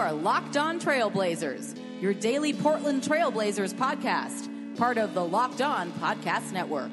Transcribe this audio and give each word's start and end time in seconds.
are 0.00 0.12
Locked 0.14 0.56
On 0.56 0.80
Trailblazers, 0.80 1.78
your 2.00 2.14
daily 2.14 2.54
Portland 2.54 3.02
Trailblazers 3.02 3.74
podcast, 3.74 4.48
part 4.78 4.96
of 4.96 5.12
the 5.12 5.22
Locked 5.22 5.60
On 5.60 5.92
Podcast 5.92 6.52
Network. 6.52 6.90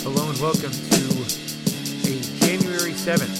Hello 0.00 0.30
and 0.30 0.40
welcome 0.40 0.72
to 0.72 0.96
a 2.08 2.22
January 2.40 2.92
7th, 2.92 3.36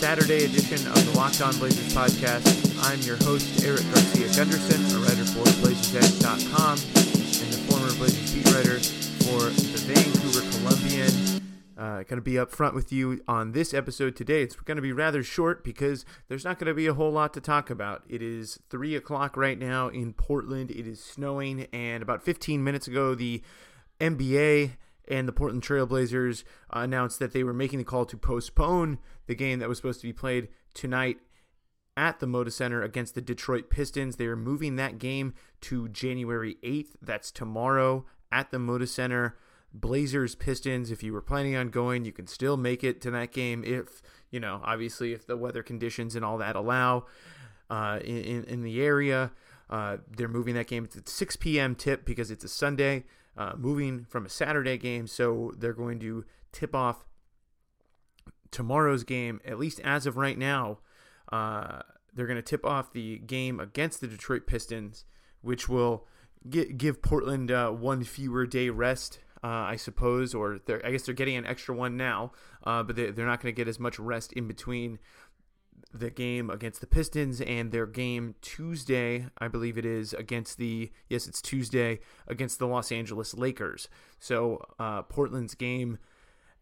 Saturday 0.00 0.46
edition 0.46 0.84
of 0.88 1.12
the 1.12 1.16
Locked 1.16 1.42
On 1.42 1.56
Blazers 1.58 1.94
podcast. 1.94 2.82
I'm 2.82 2.98
your 3.02 3.18
host, 3.18 3.64
Eric 3.64 3.84
Garcia 3.94 4.34
Gunderson, 4.34 4.96
a 4.96 4.98
writer 4.98 5.24
for 5.24 5.44
BlazersEdge.com 5.62 6.95
beat 8.36 8.54
writer 8.54 8.78
for 9.24 9.48
the 9.48 9.82
Vancouver 9.86 10.40
Columbian. 10.50 11.42
Uh, 11.78 12.02
going 12.02 12.18
to 12.18 12.20
be 12.20 12.38
up 12.38 12.50
front 12.50 12.74
with 12.74 12.92
you 12.92 13.22
on 13.26 13.52
this 13.52 13.72
episode 13.72 14.14
today. 14.14 14.42
It's 14.42 14.56
going 14.56 14.76
to 14.76 14.82
be 14.82 14.92
rather 14.92 15.22
short 15.22 15.64
because 15.64 16.04
there's 16.28 16.44
not 16.44 16.58
going 16.58 16.66
to 16.66 16.74
be 16.74 16.86
a 16.86 16.92
whole 16.92 17.12
lot 17.12 17.32
to 17.34 17.40
talk 17.40 17.70
about. 17.70 18.02
It 18.08 18.20
is 18.20 18.58
3 18.68 18.94
o'clock 18.94 19.38
right 19.38 19.58
now 19.58 19.88
in 19.88 20.12
Portland. 20.12 20.70
It 20.70 20.86
is 20.86 21.02
snowing, 21.02 21.66
and 21.72 22.02
about 22.02 22.22
15 22.22 22.62
minutes 22.62 22.86
ago, 22.86 23.14
the 23.14 23.42
NBA 24.00 24.72
and 25.08 25.26
the 25.26 25.32
Portland 25.32 25.62
Trailblazers 25.62 26.44
announced 26.70 27.18
that 27.20 27.32
they 27.32 27.44
were 27.44 27.54
making 27.54 27.78
the 27.78 27.84
call 27.86 28.04
to 28.04 28.18
postpone 28.18 28.98
the 29.28 29.34
game 29.34 29.60
that 29.60 29.68
was 29.68 29.78
supposed 29.78 30.00
to 30.02 30.06
be 30.06 30.12
played 30.12 30.48
tonight 30.74 31.18
at 31.96 32.20
the 32.20 32.26
Moda 32.26 32.52
Center 32.52 32.82
against 32.82 33.14
the 33.14 33.22
Detroit 33.22 33.70
Pistons. 33.70 34.16
They 34.16 34.26
are 34.26 34.36
moving 34.36 34.76
that 34.76 34.98
game 34.98 35.32
to 35.62 35.88
January 35.88 36.58
8th. 36.62 36.96
That's 37.00 37.30
tomorrow 37.30 38.04
at 38.30 38.50
the 38.50 38.58
Moda 38.58 38.88
Center. 38.88 39.36
Blazers 39.72 40.34
Pistons, 40.34 40.90
if 40.90 41.02
you 41.02 41.12
were 41.12 41.20
planning 41.20 41.54
on 41.54 41.68
going, 41.68 42.04
you 42.04 42.12
can 42.12 42.26
still 42.26 42.56
make 42.56 42.82
it 42.82 43.00
to 43.02 43.10
that 43.10 43.32
game 43.32 43.62
if, 43.64 44.00
you 44.30 44.40
know, 44.40 44.60
obviously 44.64 45.12
if 45.12 45.26
the 45.26 45.36
weather 45.36 45.62
conditions 45.62 46.16
and 46.16 46.24
all 46.24 46.38
that 46.38 46.56
allow 46.56 47.04
uh, 47.68 47.98
in, 48.02 48.44
in 48.44 48.62
the 48.62 48.80
area. 48.80 49.32
Uh, 49.68 49.98
they're 50.16 50.28
moving 50.28 50.54
that 50.54 50.68
game. 50.68 50.88
At 50.96 51.08
6 51.08 51.36
p.m. 51.36 51.74
tip 51.74 52.04
because 52.04 52.30
it's 52.30 52.44
a 52.44 52.48
Sunday 52.48 53.04
uh, 53.36 53.52
moving 53.56 54.06
from 54.08 54.24
a 54.24 54.28
Saturday 54.28 54.78
game. 54.78 55.06
So 55.06 55.52
they're 55.58 55.72
going 55.72 55.98
to 56.00 56.24
tip 56.52 56.74
off 56.74 57.04
tomorrow's 58.50 59.04
game, 59.04 59.40
at 59.44 59.58
least 59.58 59.80
as 59.80 60.06
of 60.06 60.16
right 60.16 60.38
now. 60.38 60.78
Uh, 61.30 61.80
they're 62.14 62.26
going 62.26 62.36
to 62.36 62.42
tip 62.42 62.64
off 62.64 62.92
the 62.92 63.18
game 63.18 63.60
against 63.60 64.00
the 64.00 64.06
Detroit 64.06 64.46
Pistons, 64.46 65.04
which 65.42 65.68
will 65.68 66.06
get, 66.50 66.78
give 66.78 67.02
Portland 67.02 67.50
uh, 67.50 67.70
one 67.70 68.04
fewer 68.04 68.46
day 68.46 68.68
rest, 68.70 69.20
uh, 69.42 69.46
I 69.46 69.76
suppose, 69.76 70.34
or 70.34 70.58
I 70.84 70.90
guess 70.90 71.02
they're 71.04 71.14
getting 71.14 71.36
an 71.36 71.46
extra 71.46 71.74
one 71.74 71.96
now, 71.96 72.32
uh, 72.64 72.82
but 72.82 72.96
they, 72.96 73.10
they're 73.10 73.26
not 73.26 73.40
going 73.40 73.54
to 73.54 73.56
get 73.56 73.68
as 73.68 73.78
much 73.78 73.98
rest 73.98 74.32
in 74.32 74.46
between 74.48 74.98
the 75.92 76.10
game 76.10 76.50
against 76.50 76.80
the 76.80 76.86
Pistons 76.86 77.40
and 77.40 77.72
their 77.72 77.86
game 77.86 78.34
Tuesday, 78.42 79.26
I 79.38 79.48
believe 79.48 79.78
it 79.78 79.86
is, 79.86 80.12
against 80.12 80.58
the, 80.58 80.90
yes, 81.08 81.26
it's 81.26 81.40
Tuesday, 81.40 82.00
against 82.26 82.58
the 82.58 82.66
Los 82.66 82.92
Angeles 82.92 83.34
Lakers. 83.34 83.88
So 84.18 84.62
uh, 84.78 85.02
Portland's 85.02 85.54
game, 85.54 85.98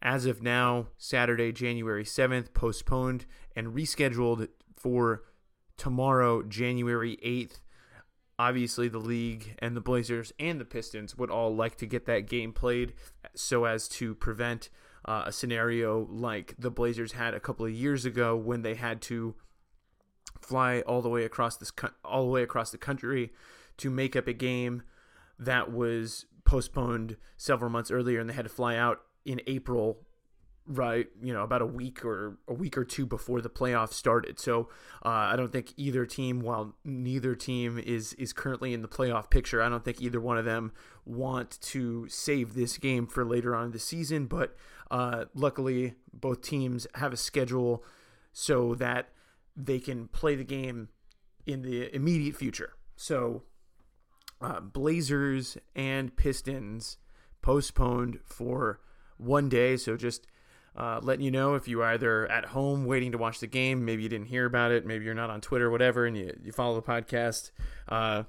as 0.01 0.25
of 0.25 0.41
now, 0.41 0.87
Saturday, 0.97 1.51
January 1.51 2.05
7th, 2.05 2.53
postponed 2.53 3.25
and 3.55 3.67
rescheduled 3.67 4.47
for 4.75 5.23
tomorrow, 5.77 6.43
January 6.43 7.17
8th. 7.25 7.59
Obviously, 8.37 8.89
the 8.89 8.99
league 8.99 9.55
and 9.59 9.75
the 9.75 9.81
Blazers 9.81 10.33
and 10.39 10.59
the 10.59 10.65
Pistons 10.65 11.17
would 11.17 11.29
all 11.29 11.55
like 11.55 11.77
to 11.77 11.85
get 11.85 12.05
that 12.05 12.27
game 12.27 12.51
played 12.51 12.93
so 13.33 13.65
as 13.65 13.87
to 13.87 14.13
prevent 14.15 14.69
uh, 15.05 15.23
a 15.25 15.31
scenario 15.31 16.05
like 16.09 16.53
the 16.59 16.71
Blazers 16.71 17.13
had 17.13 17.33
a 17.33 17.39
couple 17.39 17.65
of 17.65 17.71
years 17.71 18.05
ago 18.05 18.35
when 18.35 18.61
they 18.61 18.75
had 18.75 19.01
to 19.03 19.35
fly 20.41 20.81
all 20.81 21.01
the 21.01 21.09
way 21.09 21.23
across 21.23 21.57
this 21.57 21.71
all 22.03 22.25
the 22.25 22.31
way 22.31 22.43
across 22.43 22.71
the 22.71 22.77
country 22.77 23.31
to 23.77 23.89
make 23.89 24.15
up 24.15 24.27
a 24.27 24.33
game 24.33 24.83
that 25.39 25.71
was 25.71 26.25
postponed 26.43 27.17
several 27.37 27.69
months 27.69 27.89
earlier 27.89 28.19
and 28.19 28.29
they 28.29 28.33
had 28.33 28.45
to 28.45 28.49
fly 28.49 28.75
out 28.75 29.01
in 29.25 29.41
April 29.47 30.05
right 30.67 31.07
you 31.21 31.31
know 31.31 31.43
about 31.43 31.61
a 31.61 31.65
week 31.65 32.03
or 32.03 32.37
a 32.47 32.53
week 32.53 32.75
or 32.75 32.83
two 32.83 33.05
before 33.05 33.41
the 33.41 33.49
playoffs 33.49 33.93
started. 33.93 34.39
So 34.39 34.69
uh, 35.03 35.09
i 35.09 35.35
don't 35.35 35.51
think 35.51 35.73
either 35.77 36.05
team 36.05 36.41
while 36.41 36.75
neither 36.83 37.35
team 37.35 37.77
is 37.77 38.13
is 38.13 38.33
currently 38.33 38.73
in 38.73 38.81
the 38.81 38.87
playoff 38.87 39.29
picture 39.29 39.61
i 39.61 39.69
don't 39.69 39.85
think 39.85 40.01
either 40.01 40.19
one 40.19 40.37
of 40.37 40.45
them 40.45 40.71
want 41.05 41.59
to 41.61 42.07
save 42.09 42.55
this 42.55 42.77
game 42.77 43.05
for 43.05 43.23
later 43.23 43.55
on 43.55 43.65
in 43.65 43.71
the 43.71 43.79
season. 43.79 44.25
But 44.25 44.55
uh, 44.89 45.25
luckily 45.33 45.93
both 46.11 46.41
teams 46.41 46.87
have 46.95 47.13
a 47.13 47.17
schedule 47.17 47.83
so 48.33 48.75
that 48.75 49.09
they 49.55 49.79
can 49.79 50.07
play 50.07 50.35
the 50.35 50.43
game 50.43 50.89
in 51.45 51.61
the 51.61 51.93
immediate 51.95 52.35
future. 52.35 52.73
So 52.95 53.43
uh, 54.41 54.59
blazers 54.59 55.57
and 55.75 56.15
pistons 56.15 56.97
postponed 57.41 58.19
for 58.25 58.81
one 59.17 59.47
day. 59.47 59.77
So 59.77 59.95
just 59.95 60.25
uh, 60.77 60.99
letting 61.01 61.23
you 61.23 61.31
know 61.31 61.55
if 61.55 61.67
you 61.67 61.81
are 61.81 61.93
either 61.93 62.29
at 62.29 62.45
home 62.45 62.85
waiting 62.85 63.11
to 63.13 63.17
watch 63.17 63.39
the 63.39 63.47
game, 63.47 63.85
maybe 63.85 64.03
you 64.03 64.09
didn't 64.09 64.27
hear 64.27 64.45
about 64.45 64.71
it, 64.71 64.85
maybe 64.85 65.05
you're 65.05 65.13
not 65.13 65.29
on 65.29 65.41
Twitter, 65.41 65.69
whatever, 65.69 66.05
and 66.05 66.17
you, 66.17 66.37
you 66.43 66.51
follow 66.51 66.75
the 66.75 66.81
podcast. 66.81 67.51
Uh, 67.87 68.23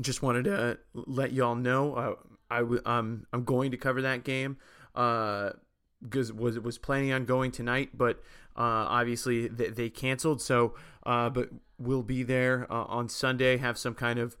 just 0.00 0.22
wanted 0.22 0.44
to 0.44 0.78
let 0.94 1.32
y'all 1.32 1.54
know 1.54 1.94
uh, 1.94 2.14
I 2.50 2.58
w- 2.58 2.82
um, 2.84 3.26
I'm 3.32 3.44
going 3.44 3.70
to 3.70 3.76
cover 3.76 4.02
that 4.02 4.24
game 4.24 4.58
because 4.92 6.30
uh, 6.30 6.34
was 6.34 6.58
was 6.60 6.78
planning 6.78 7.12
on 7.12 7.24
going 7.24 7.50
tonight, 7.50 7.90
but 7.94 8.16
uh, 8.56 8.86
obviously 8.88 9.48
they, 9.48 9.68
they, 9.68 9.90
canceled. 9.90 10.42
So, 10.42 10.74
uh, 11.04 11.30
but 11.30 11.50
we'll 11.78 12.02
be 12.02 12.22
there 12.22 12.70
on 12.70 13.08
Sunday. 13.08 13.56
Have 13.56 13.78
some 13.78 13.94
kind 13.94 14.18
of 14.18 14.36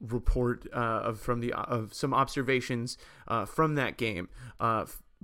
report 0.00 0.66
of 0.72 1.20
from 1.20 1.40
the 1.40 1.52
of 1.52 1.94
some 1.94 2.12
observations 2.14 2.96
from 3.46 3.74
that 3.74 3.96
game 3.96 4.28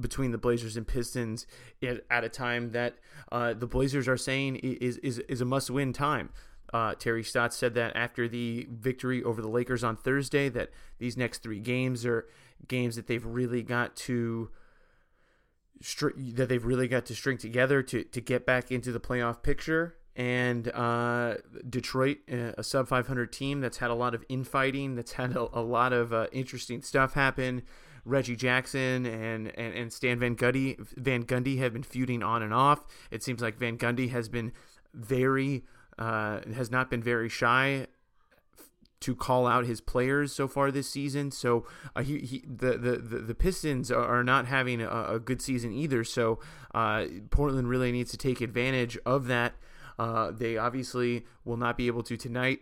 between 0.01 0.31
the 0.31 0.39
Blazers 0.39 0.77
and 0.77 0.87
Pistons 0.87 1.47
at 1.83 2.25
a 2.25 2.29
time 2.29 2.73
that 2.73 2.97
uh, 3.33 3.55
the 3.55 3.67
Blazers 3.67 4.09
are 4.09 4.17
saying 4.17 4.57
is 4.57 4.99
is, 4.99 5.19
is 5.21 5.41
a 5.41 5.45
must 5.45 5.71
win 5.71 5.93
time. 5.93 6.31
Uh, 6.73 6.95
Terry 6.95 7.23
Stotts 7.23 7.57
said 7.57 7.75
that 7.75 7.97
after 7.97 8.29
the 8.29 8.67
victory 8.71 9.23
over 9.23 9.41
the 9.41 9.49
Lakers 9.49 9.83
on 9.83 9.97
Thursday, 9.97 10.49
that 10.51 10.71
these 10.99 11.17
next 11.17 11.43
three 11.43 11.61
games 11.61 12.05
are 12.05 12.27
games 12.67 12.97
that 12.97 13.07
they've 13.07 13.25
really 13.25 13.63
got 13.63 13.97
to 13.97 14.51
that 16.17 16.49
they've 16.49 16.65
really 16.65 16.89
got 16.89 17.07
to 17.07 17.15
string 17.15 17.39
together 17.39 17.83
to 17.83 18.05
to 18.05 18.21
get 18.21 18.45
back 18.45 18.71
into 18.71 18.93
the 18.93 19.01
playoff 19.01 19.43
picture. 19.43 19.95
And 20.17 20.69
uh, 20.73 21.37
Detroit, 21.69 22.19
a 22.29 22.65
sub 22.65 22.89
500 22.89 23.33
team 23.33 23.61
that's 23.61 23.77
had 23.77 23.89
a 23.89 23.95
lot 23.95 24.17
of 24.17 24.25
infighting, 24.29 24.97
that's 24.97 25.13
had 25.13 25.37
a, 25.37 25.47
a 25.57 25.63
lot 25.63 25.93
of 25.93 26.13
uh, 26.13 26.27
interesting 26.33 26.83
stuff 26.83 27.15
happen. 27.15 27.63
Reggie 28.09 28.37
Jackson 28.37 29.07
and, 29.07 29.49
and, 29.57 29.75
and 29.75 29.93
Stan 29.93 30.19
Van 30.19 30.35
Gundy 30.35 30.79
Van 30.97 31.25
Gundy 31.25 31.59
have 31.59 31.73
been 31.73 31.83
feuding 31.83 32.23
on 32.23 32.43
and 32.43 32.55
off. 32.55 32.83
It 33.11 33.23
seems 33.23 33.43
like 33.43 33.59
Van 33.59 33.77
Gundy 33.77 34.11
has 34.11 34.29
been 34.29 34.53
very 34.95 35.65
uh, 35.99 36.41
has 36.55 36.71
not 36.71 36.91
been 36.91 37.03
very 37.03 37.29
shy 37.29 37.87
to 39.01 39.15
call 39.15 39.47
out 39.47 39.65
his 39.65 39.81
players 39.81 40.33
so 40.33 40.49
far 40.49 40.71
this 40.71 40.89
season. 40.89 41.31
So 41.31 41.67
uh, 41.95 42.03
he, 42.03 42.19
he 42.19 42.45
the, 42.47 42.77
the, 42.77 42.97
the, 42.97 43.35
Pistons 43.35 43.93
are 43.93 44.25
not 44.25 44.47
having 44.47 44.81
a, 44.81 45.15
a 45.15 45.21
good 45.21 45.41
season 45.41 45.73
either. 45.73 46.03
So 46.03 46.41
uh, 46.75 47.05
Portland 47.31 47.69
really 47.69 47.93
needs 47.93 48.11
to 48.11 48.17
take 48.17 48.41
advantage 48.41 48.99
of 49.07 49.27
that. 49.27 49.55
Uh, 49.99 50.33
they 50.33 50.57
obviously 50.57 51.25
will 51.45 51.57
not 51.57 51.77
be 51.77 51.87
able 51.87 52.03
to 52.05 52.17
tonight. 52.17 52.61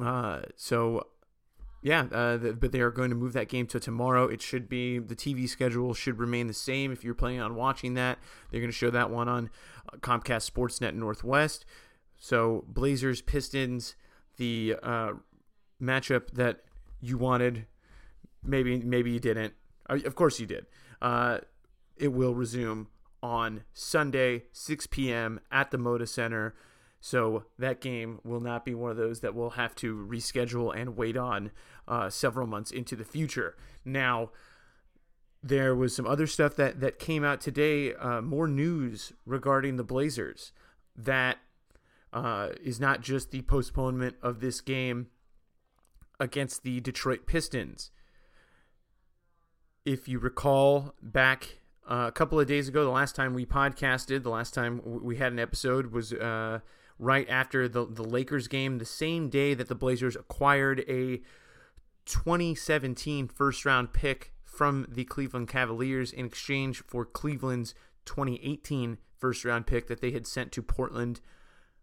Uh, 0.00 0.40
so 0.56 1.06
yeah, 1.82 2.06
uh, 2.12 2.36
the, 2.36 2.52
but 2.52 2.72
they 2.72 2.80
are 2.80 2.90
going 2.90 3.10
to 3.10 3.16
move 3.16 3.32
that 3.32 3.48
game 3.48 3.66
to 3.68 3.80
tomorrow. 3.80 4.26
It 4.26 4.42
should 4.42 4.68
be 4.68 4.98
the 4.98 5.16
TV 5.16 5.48
schedule 5.48 5.94
should 5.94 6.18
remain 6.18 6.46
the 6.46 6.54
same. 6.54 6.92
If 6.92 7.04
you're 7.04 7.14
planning 7.14 7.40
on 7.40 7.54
watching 7.54 7.94
that, 7.94 8.18
they're 8.50 8.60
going 8.60 8.70
to 8.70 8.76
show 8.76 8.90
that 8.90 9.10
one 9.10 9.28
on 9.28 9.50
uh, 9.92 9.96
Comcast 9.98 10.50
Sportsnet 10.50 10.94
Northwest. 10.94 11.64
So 12.18 12.64
Blazers 12.68 13.22
Pistons, 13.22 13.94
the 14.36 14.76
uh, 14.82 15.12
matchup 15.80 16.32
that 16.32 16.64
you 17.00 17.16
wanted, 17.16 17.66
maybe 18.44 18.78
maybe 18.80 19.10
you 19.10 19.20
didn't. 19.20 19.54
Uh, 19.88 20.00
of 20.04 20.14
course 20.14 20.38
you 20.38 20.46
did. 20.46 20.66
Uh, 21.00 21.38
it 21.96 22.08
will 22.08 22.34
resume 22.34 22.88
on 23.22 23.64
Sunday, 23.72 24.44
6 24.52 24.86
p.m. 24.88 25.40
at 25.50 25.70
the 25.70 25.78
Moda 25.78 26.06
Center. 26.06 26.54
So 27.00 27.44
that 27.58 27.80
game 27.80 28.20
will 28.24 28.40
not 28.40 28.64
be 28.64 28.74
one 28.74 28.90
of 28.90 28.96
those 28.96 29.20
that 29.20 29.34
we'll 29.34 29.50
have 29.50 29.74
to 29.76 29.96
reschedule 29.96 30.74
and 30.76 30.96
wait 30.96 31.16
on 31.16 31.50
uh, 31.88 32.10
several 32.10 32.46
months 32.46 32.70
into 32.70 32.94
the 32.94 33.04
future. 33.04 33.56
Now, 33.84 34.30
there 35.42 35.74
was 35.74 35.96
some 35.96 36.06
other 36.06 36.26
stuff 36.26 36.54
that 36.56 36.80
that 36.80 36.98
came 36.98 37.24
out 37.24 37.40
today. 37.40 37.94
Uh, 37.94 38.20
more 38.20 38.46
news 38.46 39.14
regarding 39.24 39.76
the 39.76 39.84
Blazers 39.84 40.52
that 40.94 41.38
uh, 42.12 42.50
is 42.62 42.78
not 42.78 43.00
just 43.00 43.30
the 43.30 43.42
postponement 43.42 44.16
of 44.22 44.40
this 44.40 44.60
game 44.60 45.06
against 46.18 46.62
the 46.62 46.80
Detroit 46.80 47.26
Pistons. 47.26 47.90
If 49.86 50.06
you 50.06 50.18
recall 50.18 50.94
back 51.00 51.60
uh, 51.90 52.04
a 52.08 52.12
couple 52.12 52.38
of 52.38 52.46
days 52.46 52.68
ago, 52.68 52.84
the 52.84 52.90
last 52.90 53.16
time 53.16 53.32
we 53.32 53.46
podcasted, 53.46 54.22
the 54.22 54.30
last 54.30 54.52
time 54.52 54.82
we 54.84 55.16
had 55.16 55.32
an 55.32 55.38
episode 55.38 55.92
was 55.92 56.12
uh, 56.12 56.60
right 57.00 57.28
after 57.30 57.66
the, 57.66 57.86
the 57.86 58.04
Lakers 58.04 58.46
game, 58.46 58.78
the 58.78 58.84
same 58.84 59.30
day 59.30 59.54
that 59.54 59.68
the 59.68 59.74
Blazers 59.74 60.14
acquired 60.14 60.84
a 60.86 61.22
2017 62.04 63.26
first 63.26 63.64
round 63.64 63.92
pick 63.92 64.32
from 64.44 64.86
the 64.88 65.04
Cleveland 65.04 65.48
Cavaliers 65.48 66.12
in 66.12 66.26
exchange 66.26 66.82
for 66.86 67.04
Cleveland's 67.04 67.74
2018 68.04 68.98
first 69.18 69.44
round 69.44 69.66
pick 69.66 69.86
that 69.86 70.00
they 70.00 70.10
had 70.10 70.26
sent 70.26 70.52
to 70.52 70.62
Portland 70.62 71.20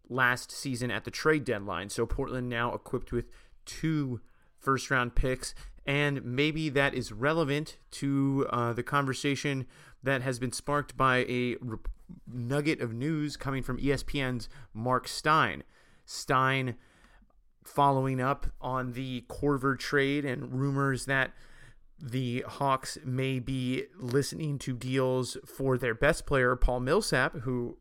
last 0.08 0.52
season 0.52 0.92
at 0.92 1.04
the 1.04 1.12
trade 1.12 1.44
deadline. 1.44 1.90
So 1.90 2.06
Portland 2.06 2.48
now 2.48 2.74
equipped 2.74 3.12
with 3.12 3.26
two 3.66 4.22
first 4.60 4.92
round 4.92 5.16
picks. 5.16 5.56
And 5.86 6.24
maybe 6.24 6.70
that 6.70 6.94
is 6.94 7.12
relevant 7.12 7.78
to 7.92 8.46
uh, 8.50 8.74
the 8.74 8.84
conversation 8.84 9.66
that 10.04 10.22
has 10.22 10.40
been 10.40 10.52
sparked 10.52 10.96
by 10.96 11.18
a 11.28 11.56
nugget 12.28 12.82
of 12.82 12.94
news 12.94 13.38
coming 13.38 13.64
from 13.64 13.78
ESPN's 13.78 14.50
Mark 14.74 15.08
Stein. 15.08 15.64
Stein 16.06 16.76
following 17.64 18.22
up 18.22 18.48
on 18.62 18.94
the 18.94 19.26
Korver 19.28 19.78
trade 19.78 20.24
and 20.24 20.54
rumors 20.54 21.06
that 21.06 21.34
the 22.00 22.46
Hawks 22.48 22.98
may 23.04 23.40
be 23.40 23.86
listening 23.98 24.60
to 24.60 24.74
deals 24.76 25.36
for 25.46 25.78
their 25.78 25.96
best 25.96 26.26
player, 26.26 26.56
Paul 26.56 26.80
Millsap, 26.80 27.40
who 27.40 27.78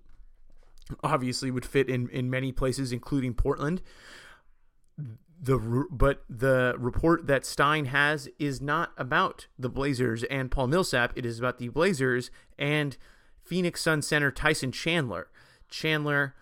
obviously 1.03 1.51
would 1.51 1.67
fit 1.67 1.89
in, 1.89 2.09
in 2.09 2.31
many 2.31 2.53
places, 2.53 2.93
including 2.93 3.35
Portland. 3.35 3.83
The 5.39 5.87
but 5.91 6.25
the 6.31 6.75
report 6.79 7.27
that 7.27 7.45
Stein 7.45 7.87
has 7.87 8.29
is 8.39 8.61
not 8.61 8.93
about 8.97 9.49
the 9.59 9.69
Blazers 9.69 10.25
and 10.25 10.51
Paul 10.51 10.69
Millsap. 10.69 11.13
It 11.15 11.27
is 11.27 11.39
about 11.39 11.59
the 11.59 11.69
Blazers 11.69 12.31
and 12.59 12.97
Phoenix 13.43 13.83
Sun 13.83 14.03
center 14.03 14.31
Tyson 14.31 14.73
Chandler. 14.73 15.29
Chandler, 15.69 16.35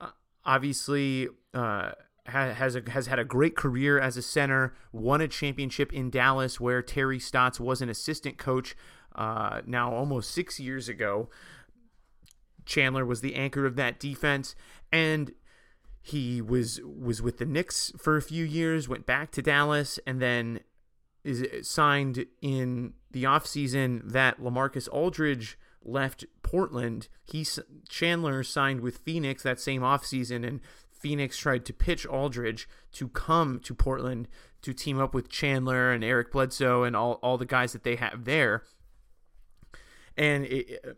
uh, 0.00 0.10
obviously, 0.44 1.28
uh, 1.54 1.92
has 2.26 2.74
a, 2.76 2.82
has 2.90 3.06
had 3.06 3.18
a 3.18 3.24
great 3.24 3.56
career 3.56 3.98
as 3.98 4.16
a 4.16 4.22
center. 4.22 4.74
Won 4.92 5.20
a 5.20 5.28
championship 5.28 5.92
in 5.92 6.10
Dallas, 6.10 6.60
where 6.60 6.82
Terry 6.82 7.18
Stotts 7.18 7.60
was 7.60 7.80
an 7.80 7.88
assistant 7.88 8.36
coach. 8.36 8.76
Uh, 9.14 9.60
now 9.66 9.92
almost 9.92 10.30
six 10.30 10.60
years 10.60 10.88
ago, 10.88 11.28
Chandler 12.64 13.04
was 13.04 13.20
the 13.20 13.34
anchor 13.34 13.66
of 13.66 13.76
that 13.76 13.98
defense, 13.98 14.54
and 14.92 15.32
he 16.00 16.40
was 16.40 16.80
was 16.82 17.20
with 17.20 17.38
the 17.38 17.46
Knicks 17.46 17.92
for 17.98 18.16
a 18.16 18.22
few 18.22 18.44
years. 18.44 18.88
Went 18.88 19.06
back 19.06 19.30
to 19.32 19.42
Dallas, 19.42 19.98
and 20.06 20.20
then 20.20 20.60
is 21.22 21.68
signed 21.68 22.24
in 22.40 22.94
the 23.10 23.24
offseason 23.24 24.10
that 24.10 24.40
Lamarcus 24.40 24.88
Aldridge 24.90 25.58
left 25.82 26.24
Portland, 26.42 27.08
he 27.24 27.46
Chandler 27.88 28.42
signed 28.42 28.80
with 28.80 28.98
Phoenix 28.98 29.42
that 29.42 29.60
same 29.60 29.82
offseason 29.82 30.46
and 30.46 30.60
Phoenix 30.92 31.38
tried 31.38 31.64
to 31.64 31.72
pitch 31.72 32.06
Aldridge 32.06 32.68
to 32.92 33.08
come 33.08 33.58
to 33.60 33.74
Portland 33.74 34.28
to 34.62 34.74
team 34.74 34.98
up 34.98 35.14
with 35.14 35.30
Chandler 35.30 35.90
and 35.90 36.04
Eric 36.04 36.32
Bledsoe 36.32 36.82
and 36.82 36.94
all, 36.94 37.14
all 37.22 37.38
the 37.38 37.46
guys 37.46 37.72
that 37.72 37.84
they 37.84 37.96
have 37.96 38.24
there. 38.26 38.64
And 40.16 40.44
it, 40.44 40.84
uh, 40.86 40.92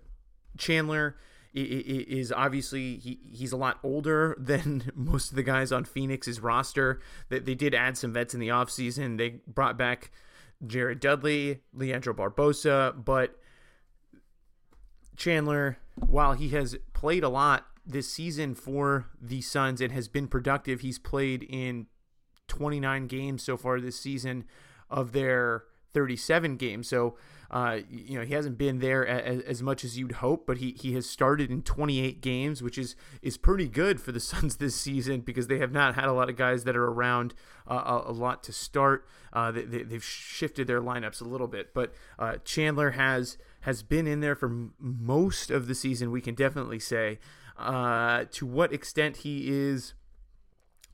Chandler 0.59 1.17
is 1.55 2.33
obviously 2.33 2.97
he, 2.97 3.19
he's 3.31 3.53
a 3.53 3.57
lot 3.57 3.79
older 3.83 4.37
than 4.41 4.91
most 4.95 5.31
of 5.31 5.37
the 5.37 5.43
guys 5.43 5.73
on 5.73 5.85
Phoenix's 5.85 6.41
roster. 6.41 7.01
That 7.29 7.45
they 7.45 7.55
did 7.55 7.75
add 7.75 7.97
some 7.97 8.13
vets 8.13 8.35
in 8.35 8.41
the 8.41 8.49
offseason. 8.49 9.19
They 9.19 9.41
brought 9.47 9.77
back 9.77 10.11
Jared 10.67 11.01
Dudley, 11.01 11.61
Leandro 11.73 12.15
Barbosa, 12.15 13.05
but 13.05 13.39
Chandler, 15.17 15.79
while 15.95 16.35
he 16.35 16.51
has 16.51 16.77
played 16.93 17.25
a 17.25 17.29
lot 17.29 17.67
this 17.85 18.13
season 18.13 18.55
for 18.55 19.07
the 19.21 19.41
Suns 19.41 19.81
and 19.81 19.93
has 19.93 20.09
been 20.09 20.29
productive, 20.29 20.81
he's 20.81 20.99
played 20.99 21.43
in 21.43 21.87
29 22.49 23.07
games 23.07 23.43
so 23.43 23.57
far 23.57 23.81
this 23.81 23.99
season 23.99 24.45
of 24.89 25.13
their 25.13 25.65
37 25.95 26.57
games. 26.57 26.89
So, 26.89 27.17
uh, 27.53 27.81
you 27.91 28.19
know, 28.19 28.25
he 28.25 28.33
hasn't 28.33 28.57
been 28.57 28.79
there 28.79 29.07
as, 29.07 29.43
as, 29.43 29.63
much 29.63 29.85
as 29.85 29.99
you'd 29.99 30.13
hope, 30.13 30.47
but 30.47 30.57
he, 30.57 30.75
he 30.81 30.95
has 30.95 31.09
started 31.09 31.51
in 31.51 31.61
28 31.61 32.23
games, 32.23 32.63
which 32.63 32.79
is 32.79 32.97
is 33.21 33.37
pretty 33.37 33.69
good 33.69 34.01
for 34.01 34.11
the 34.11 34.21
Suns 34.33 34.57
this 34.57 34.75
season 34.75 35.21
because 35.21 35.49
they 35.49 35.59
have 35.59 35.71
not 35.71 35.95
had 35.95 36.05
a 36.05 36.13
lot 36.13 36.31
of 36.31 36.37
guys 36.37 36.65
that 36.65 36.75
are 36.75 36.87
around 36.87 37.35
uh, 37.71 38.01
a, 38.07 38.11
a, 38.11 38.13
lot 38.13 38.43
to 38.45 38.53
start. 38.53 39.07
Uh, 39.35 39.53
they, 39.53 39.85
have 39.93 40.03
shifted 40.03 40.67
their 40.67 40.81
lineups 40.81 41.21
a 41.21 41.25
little 41.25 41.47
bit, 41.47 41.75
but 41.75 41.93
uh, 42.19 42.37
Chandler 42.43 42.93
has 42.93 43.37
has 43.63 43.83
been 43.83 44.07
in 44.07 44.21
there 44.21 44.35
for 44.35 44.47
m- 44.47 44.73
most 44.79 45.51
of 45.51 45.67
the 45.67 45.75
season. 45.75 46.11
We 46.11 46.23
can 46.23 46.35
definitely 46.35 46.79
say 46.79 47.19
uh, 47.59 48.25
to 48.31 48.47
what 48.47 48.73
extent 48.73 49.19
he 49.19 49.51
is. 49.51 49.93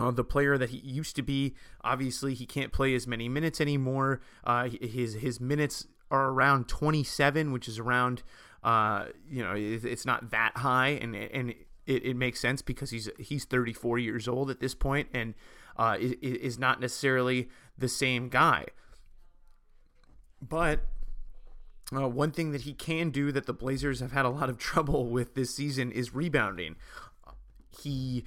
Uh, 0.01 0.13
the 0.13 0.23
player 0.23 0.57
that 0.57 0.71
he 0.71 0.79
used 0.79 1.17
to 1.17 1.23
be. 1.23 1.57
Obviously, 1.83 2.33
he 2.33 2.47
can't 2.47 2.71
play 2.71 2.95
as 2.95 3.09
many 3.09 3.29
minutes 3.29 3.61
anymore. 3.61 4.21
Uh, 4.45 4.69
his 4.81 5.15
his 5.15 5.41
minutes 5.41 5.89
are 6.11 6.31
around 6.31 6.69
27, 6.69 7.53
which 7.53 7.69
is 7.69 7.79
around 7.79 8.23
uh, 8.63 9.07
you 9.31 9.43
know 9.43 9.55
it's 9.57 10.05
not 10.05 10.31
that 10.31 10.53
high, 10.57 10.89
and 10.89 11.15
and 11.15 11.51
it, 11.87 12.05
it 12.05 12.17
makes 12.17 12.41
sense 12.41 12.63
because 12.63 12.91
he's 12.91 13.09
he's 13.19 13.45
34 13.45 13.99
years 13.99 14.27
old 14.27 14.51
at 14.51 14.61
this 14.61 14.75
point, 14.75 15.09
and 15.15 15.35
uh, 15.77 15.97
is 16.01 16.59
not 16.59 16.81
necessarily 16.81 17.49
the 17.77 17.89
same 17.89 18.29
guy. 18.29 18.67
But 20.41 20.81
uh, 21.95 22.09
one 22.09 22.33
thing 22.33 22.53
that 22.53 22.63
he 22.63 22.75
can 22.75 23.11
do 23.11 23.33
that 23.33 23.47
the 23.47 23.55
Blazers 23.55 24.01
have 24.01 24.13
had 24.13 24.25
a 24.25 24.29
lot 24.31 24.51
of 24.51 24.59
trouble 24.59 25.07
with 25.07 25.35
this 25.35 25.55
season 25.55 25.91
is 25.93 26.15
rebounding. 26.15 26.77
He 27.81 28.25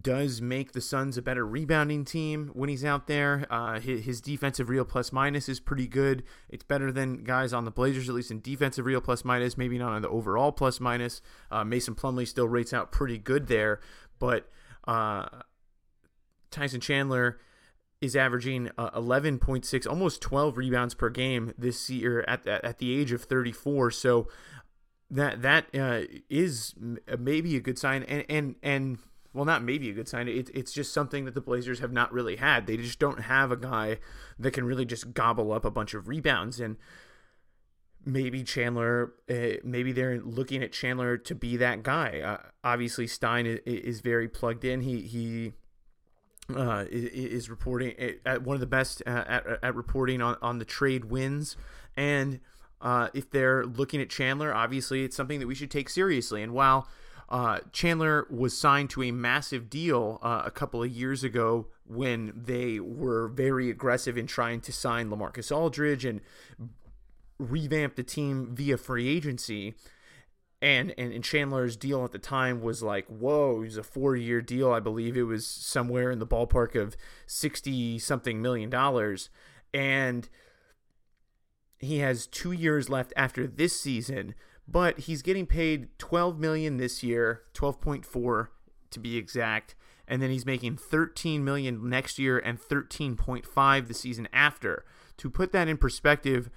does 0.00 0.40
make 0.40 0.72
the 0.72 0.80
Suns 0.80 1.18
a 1.18 1.22
better 1.22 1.46
rebounding 1.46 2.04
team 2.04 2.50
when 2.54 2.70
he's 2.70 2.84
out 2.84 3.06
there. 3.06 3.46
Uh, 3.50 3.78
his, 3.78 4.04
his, 4.04 4.20
defensive 4.20 4.70
real 4.70 4.84
plus 4.84 5.12
minus 5.12 5.48
is 5.48 5.60
pretty 5.60 5.86
good. 5.86 6.22
It's 6.48 6.64
better 6.64 6.90
than 6.90 7.24
guys 7.24 7.52
on 7.52 7.64
the 7.64 7.70
Blazers, 7.70 8.08
at 8.08 8.14
least 8.14 8.30
in 8.30 8.40
defensive 8.40 8.86
real 8.86 9.02
plus 9.02 9.24
minus, 9.24 9.58
maybe 9.58 9.78
not 9.78 9.92
on 9.92 10.02
the 10.02 10.08
overall 10.08 10.50
plus 10.50 10.80
minus. 10.80 11.20
Uh, 11.50 11.64
Mason 11.64 11.94
Plumlee 11.94 12.26
still 12.26 12.48
rates 12.48 12.72
out 12.72 12.90
pretty 12.90 13.18
good 13.18 13.48
there, 13.48 13.80
but 14.18 14.48
uh, 14.88 15.26
Tyson 16.50 16.80
Chandler 16.80 17.38
is 18.00 18.16
averaging 18.16 18.70
uh, 18.78 18.90
11.6, 18.92 19.86
almost 19.86 20.22
12 20.22 20.56
rebounds 20.56 20.94
per 20.94 21.10
game 21.10 21.52
this 21.58 21.90
year 21.90 22.24
at 22.26 22.46
at 22.46 22.78
the 22.78 22.98
age 22.98 23.12
of 23.12 23.22
34. 23.24 23.90
So 23.90 24.28
that 25.10 25.42
that 25.42 25.66
uh, 25.74 26.00
is 26.30 26.74
maybe 27.18 27.56
a 27.56 27.60
good 27.60 27.78
sign, 27.78 28.02
and 28.04 28.24
and 28.28 28.56
and 28.62 28.98
well, 29.32 29.44
not 29.44 29.62
maybe 29.62 29.90
a 29.90 29.92
good 29.92 30.08
sign. 30.08 30.28
It, 30.28 30.50
it's 30.54 30.72
just 30.72 30.92
something 30.92 31.24
that 31.24 31.34
the 31.34 31.40
Blazers 31.40 31.80
have 31.80 31.92
not 31.92 32.12
really 32.12 32.36
had. 32.36 32.66
They 32.66 32.76
just 32.76 32.98
don't 32.98 33.22
have 33.22 33.50
a 33.50 33.56
guy 33.56 33.98
that 34.38 34.52
can 34.52 34.64
really 34.64 34.84
just 34.84 35.14
gobble 35.14 35.52
up 35.52 35.64
a 35.64 35.70
bunch 35.70 35.94
of 35.94 36.08
rebounds 36.08 36.60
and. 36.60 36.76
Maybe 38.04 38.42
Chandler, 38.42 39.12
uh, 39.30 39.58
maybe 39.62 39.92
they're 39.92 40.18
looking 40.18 40.60
at 40.60 40.72
Chandler 40.72 41.16
to 41.18 41.36
be 41.36 41.56
that 41.58 41.84
guy. 41.84 42.18
Uh, 42.18 42.48
obviously, 42.64 43.06
Stein 43.06 43.46
is, 43.46 43.60
is 43.64 44.00
very 44.00 44.26
plugged 44.26 44.64
in. 44.64 44.80
He 44.80 45.02
he 45.02 45.52
uh, 46.52 46.84
is, 46.90 47.48
reporting 47.48 47.94
at 48.26 48.42
one 48.42 48.54
of 48.54 48.60
the 48.60 48.66
best 48.66 49.02
at, 49.06 49.46
at 49.62 49.74
reporting 49.74 50.20
on, 50.20 50.36
on 50.42 50.58
the 50.58 50.64
trade 50.64 51.06
wins. 51.06 51.56
And 51.96 52.40
uh, 52.80 53.08
if 53.14 53.30
they're 53.30 53.64
looking 53.64 54.00
at 54.00 54.10
Chandler, 54.10 54.54
obviously 54.54 55.04
it's 55.04 55.16
something 55.16 55.38
that 55.38 55.46
we 55.46 55.54
should 55.54 55.70
take 55.70 55.88
seriously. 55.88 56.42
And 56.42 56.52
while 56.52 56.88
uh, 57.28 57.60
Chandler 57.72 58.26
was 58.30 58.56
signed 58.56 58.90
to 58.90 59.02
a 59.02 59.10
massive 59.10 59.70
deal 59.70 60.18
uh, 60.22 60.42
a 60.44 60.50
couple 60.50 60.82
of 60.82 60.90
years 60.90 61.24
ago 61.24 61.68
when 61.86 62.32
they 62.34 62.78
were 62.80 63.28
very 63.28 63.70
aggressive 63.70 64.16
in 64.16 64.26
trying 64.26 64.60
to 64.60 64.72
sign 64.72 65.08
Lamarcus 65.08 65.54
Aldridge 65.54 66.04
and 66.04 66.20
revamp 67.38 67.96
the 67.96 68.02
team 68.02 68.54
via 68.54 68.76
free 68.76 69.08
agency. 69.08 69.74
And, 70.60 70.94
and, 70.96 71.12
and 71.12 71.24
Chandler's 71.24 71.76
deal 71.76 72.04
at 72.04 72.12
the 72.12 72.18
time 72.18 72.60
was 72.60 72.82
like, 72.82 73.06
whoa, 73.06 73.56
it 73.56 73.60
was 73.64 73.76
a 73.76 73.82
four 73.82 74.14
year 74.14 74.40
deal. 74.40 74.70
I 74.70 74.78
believe 74.78 75.16
it 75.16 75.24
was 75.24 75.44
somewhere 75.46 76.10
in 76.10 76.20
the 76.20 76.26
ballpark 76.26 76.80
of 76.80 76.96
60 77.26 77.98
something 77.98 78.40
million 78.40 78.70
dollars. 78.70 79.28
And 79.74 80.28
he 81.78 81.98
has 81.98 82.28
two 82.28 82.52
years 82.52 82.88
left 82.88 83.12
after 83.16 83.46
this 83.46 83.78
season, 83.78 84.34
but 84.66 85.00
he's 85.00 85.22
getting 85.22 85.46
paid 85.46 85.88
12 85.98 86.38
million 86.38 86.76
this 86.76 87.02
year, 87.02 87.42
12.4 87.54 88.48
to 88.90 89.00
be 89.00 89.16
exact, 89.16 89.74
and 90.06 90.22
then 90.22 90.30
he's 90.30 90.46
making 90.46 90.76
13 90.76 91.44
million 91.44 91.88
next 91.88 92.18
year 92.18 92.38
and 92.38 92.60
13.5 92.60 93.88
the 93.88 93.94
season 93.94 94.28
after. 94.32 94.84
To 95.18 95.30
put 95.30 95.52
that 95.52 95.68
in 95.68 95.76
perspective, 95.76 96.50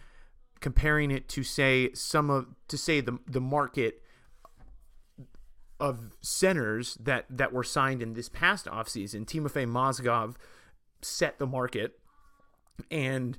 comparing 0.59 1.11
it 1.11 1.27
to 1.29 1.43
say 1.43 1.91
some 1.93 2.29
of 2.29 2.47
to 2.67 2.77
say 2.77 3.01
the 3.01 3.19
the 3.27 3.41
market 3.41 4.01
of 5.79 6.11
centers 6.21 6.95
that 6.95 7.25
that 7.29 7.53
were 7.53 7.63
signed 7.63 8.01
in 8.01 8.13
this 8.13 8.29
past 8.29 8.65
offseason, 8.65 9.25
Timofey 9.25 9.67
Mozgov 9.67 10.35
set 11.01 11.37
the 11.37 11.45
market 11.45 11.99
and 12.89 13.37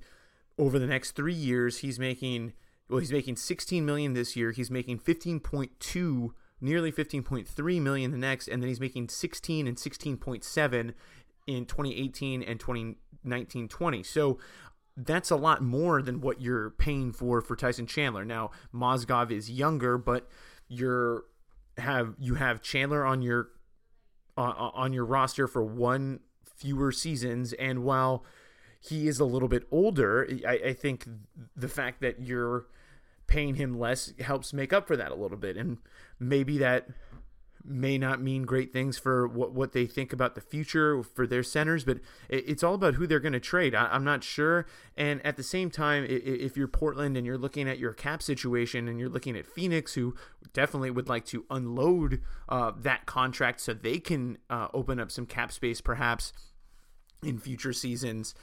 over 0.59 0.79
the 0.79 0.87
next 0.87 1.13
three 1.13 1.35
years, 1.35 1.79
he's 1.79 1.99
making 1.99 2.53
well, 2.89 3.01
he's 3.01 3.13
making 3.13 3.37
16 3.37 3.85
million 3.85 4.13
this 4.13 4.37
year. 4.37 4.53
He's 4.53 4.71
making 4.71 5.01
15.2, 5.01 6.31
nearly 6.61 6.93
15.3 6.93 7.81
million 7.81 8.11
the 8.11 8.19
next, 8.19 8.49
and 8.49 8.63
then 8.63 8.69
he's 8.69 8.81
making 8.81 9.09
16 9.09 9.67
and 9.67 9.77
16.7 9.77 10.95
in 11.47 11.65
2018 11.65 12.43
and 12.43 12.61
2019-20. 12.61 14.07
So 14.07 14.39
that's 14.97 15.31
a 15.31 15.37
lot 15.37 15.63
more 15.63 16.01
than 16.01 16.21
what 16.21 16.41
you're 16.41 16.71
paying 16.71 17.13
for 17.13 17.41
for 17.41 17.57
Tyson 17.57 17.87
Chandler. 17.87 18.25
Now 18.25 18.51
Mozgov 18.75 19.31
is 19.31 19.51
younger, 19.51 19.99
but 19.99 20.29
you're 20.69 21.25
have 21.79 22.15
you 22.19 22.35
have 22.35 22.63
Chandler 22.63 23.05
on 23.05 23.21
your 23.21 23.49
uh, 24.39 24.71
on 24.75 24.93
your 24.93 25.05
roster 25.05 25.47
for 25.47 25.63
one 25.63 26.21
fewer 26.45 26.93
seasons, 26.93 27.53
and 27.55 27.85
while 27.85 28.25
he 28.89 29.09
is 29.09 29.21
a 29.21 29.25
little 29.25 29.49
bit 29.49 29.67
older. 29.71 30.29
I, 30.47 30.61
I 30.67 30.73
think 30.73 31.07
the 31.57 31.69
fact 31.69 32.01
that 32.01 32.21
you're 32.21 32.67
paying 33.27 33.57
him 33.57 33.79
less 33.79 34.13
helps 34.21 34.53
make 34.53 34.73
up 34.73 34.87
for 34.87 34.97
that 34.97 35.11
a 35.11 35.15
little 35.15 35.37
bit. 35.37 35.57
And 35.57 35.79
maybe 36.19 36.59
that 36.59 36.89
may 37.69 37.99
not 37.99 38.23
mean 38.23 38.45
great 38.45 38.73
things 38.73 38.97
for 38.97 39.27
what, 39.27 39.53
what 39.53 39.73
they 39.73 39.87
think 39.87 40.13
about 40.13 40.37
the 40.37 40.41
future 40.41 41.03
for 41.03 41.27
their 41.27 41.43
centers, 41.43 41.85
but 41.85 41.99
it's 42.29 42.63
all 42.63 42.75
about 42.75 42.95
who 42.95 43.07
they're 43.07 43.21
going 43.21 43.33
to 43.33 43.41
trade. 43.41 43.75
I, 43.75 43.95
am 43.95 44.05
not 44.05 44.23
sure. 44.23 44.67
And 44.97 45.25
at 45.27 45.37
the 45.37 45.43
same 45.43 45.71
time, 45.71 46.07
if 46.09 46.57
you're 46.57 46.69
Portland 46.69 47.17
and 47.17 47.27
you're 47.27 47.39
looking 47.39 47.69
at 47.69 47.79
your 47.79 47.93
cap 47.93 48.23
situation 48.23 48.87
and 48.87 49.01
you're 49.01 49.09
looking 49.09 49.37
at 49.37 49.47
Phoenix, 49.47 49.95
who 49.95 50.15
definitely 50.53 50.93
would 50.93 51.09
like 51.09 51.25
to 51.27 51.45
unload 51.51 52.23
uh, 52.49 52.73
that 52.79 53.07
contract 53.07 53.61
so 53.61 53.75
they 53.75 53.99
can 53.99 54.39
uh, 54.49 54.69
open 54.73 55.01
up 55.01 55.11
some 55.11 55.27
cap 55.27 55.51
space 55.51 55.81
perhaps 55.81 56.33
in 57.23 57.39
future 57.39 57.73
seasons 57.73 58.35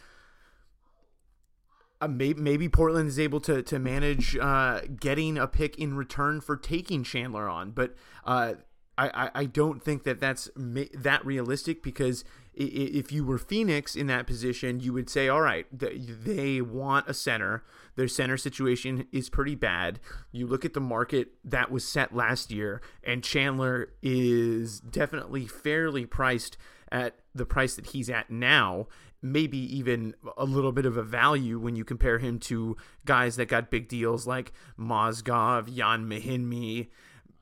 uh, 2.04 2.08
maybe, 2.08 2.70
Portland 2.70 3.08
is 3.08 3.20
able 3.20 3.40
to 3.42 3.62
to 3.64 3.80
manage 3.80 4.38
uh, 4.38 4.82
getting 5.00 5.38
a 5.38 5.48
pick 5.48 5.78
in 5.78 5.96
return 5.96 6.42
for 6.42 6.58
taking 6.58 7.04
Chandler 7.04 7.48
on, 7.48 7.72
but 7.72 7.96
uh, 8.26 8.54
I, 8.98 9.32
I 9.34 9.46
don't 9.46 9.82
think 9.82 10.04
that 10.04 10.20
that's 10.20 10.50
that 10.56 11.26
realistic 11.26 11.82
because 11.82 12.24
if 12.54 13.12
you 13.12 13.26
were 13.26 13.40
Phoenix 13.40 13.96
in 13.96 14.06
that 14.08 14.28
position, 14.28 14.80
you 14.80 14.94
would 14.94 15.10
say, 15.10 15.28
all 15.28 15.42
right, 15.42 15.66
they 15.72 16.62
want 16.62 17.08
a 17.08 17.14
center. 17.14 17.64
Their 17.96 18.08
center 18.08 18.38
situation 18.38 19.08
is 19.12 19.30
pretty 19.30 19.56
bad. 19.56 20.00
You 20.32 20.46
look 20.46 20.64
at 20.64 20.74
the 20.74 20.80
market 20.80 21.30
that 21.44 21.72
was 21.72 21.88
set 21.88 22.16
last 22.16 22.52
year, 22.52 22.82
and 23.04 23.24
Chandler 23.24 23.94
is 24.04 24.80
definitely 24.80 25.48
fairly 25.48 26.06
priced 26.06 26.58
at 26.92 27.16
the 27.34 27.46
price 27.46 27.76
that 27.76 27.88
he's 27.88 28.10
at 28.10 28.30
now 28.30 28.88
maybe 29.24 29.58
even 29.58 30.14
a 30.38 30.44
little 30.44 30.74
bit 30.74 30.86
of 30.86 30.98
a 30.98 31.04
value 31.04 31.58
when 31.58 31.76
you 31.76 31.86
compare 31.86 32.20
him 32.20 32.38
to 32.38 32.76
guys 33.06 33.38
that 33.38 33.48
got 33.48 33.72
big 33.72 33.88
deals 33.88 34.28
like 34.28 34.52
Mozgov, 34.78 35.70
Ian 35.70 36.08
Mahinmi, 36.08 36.90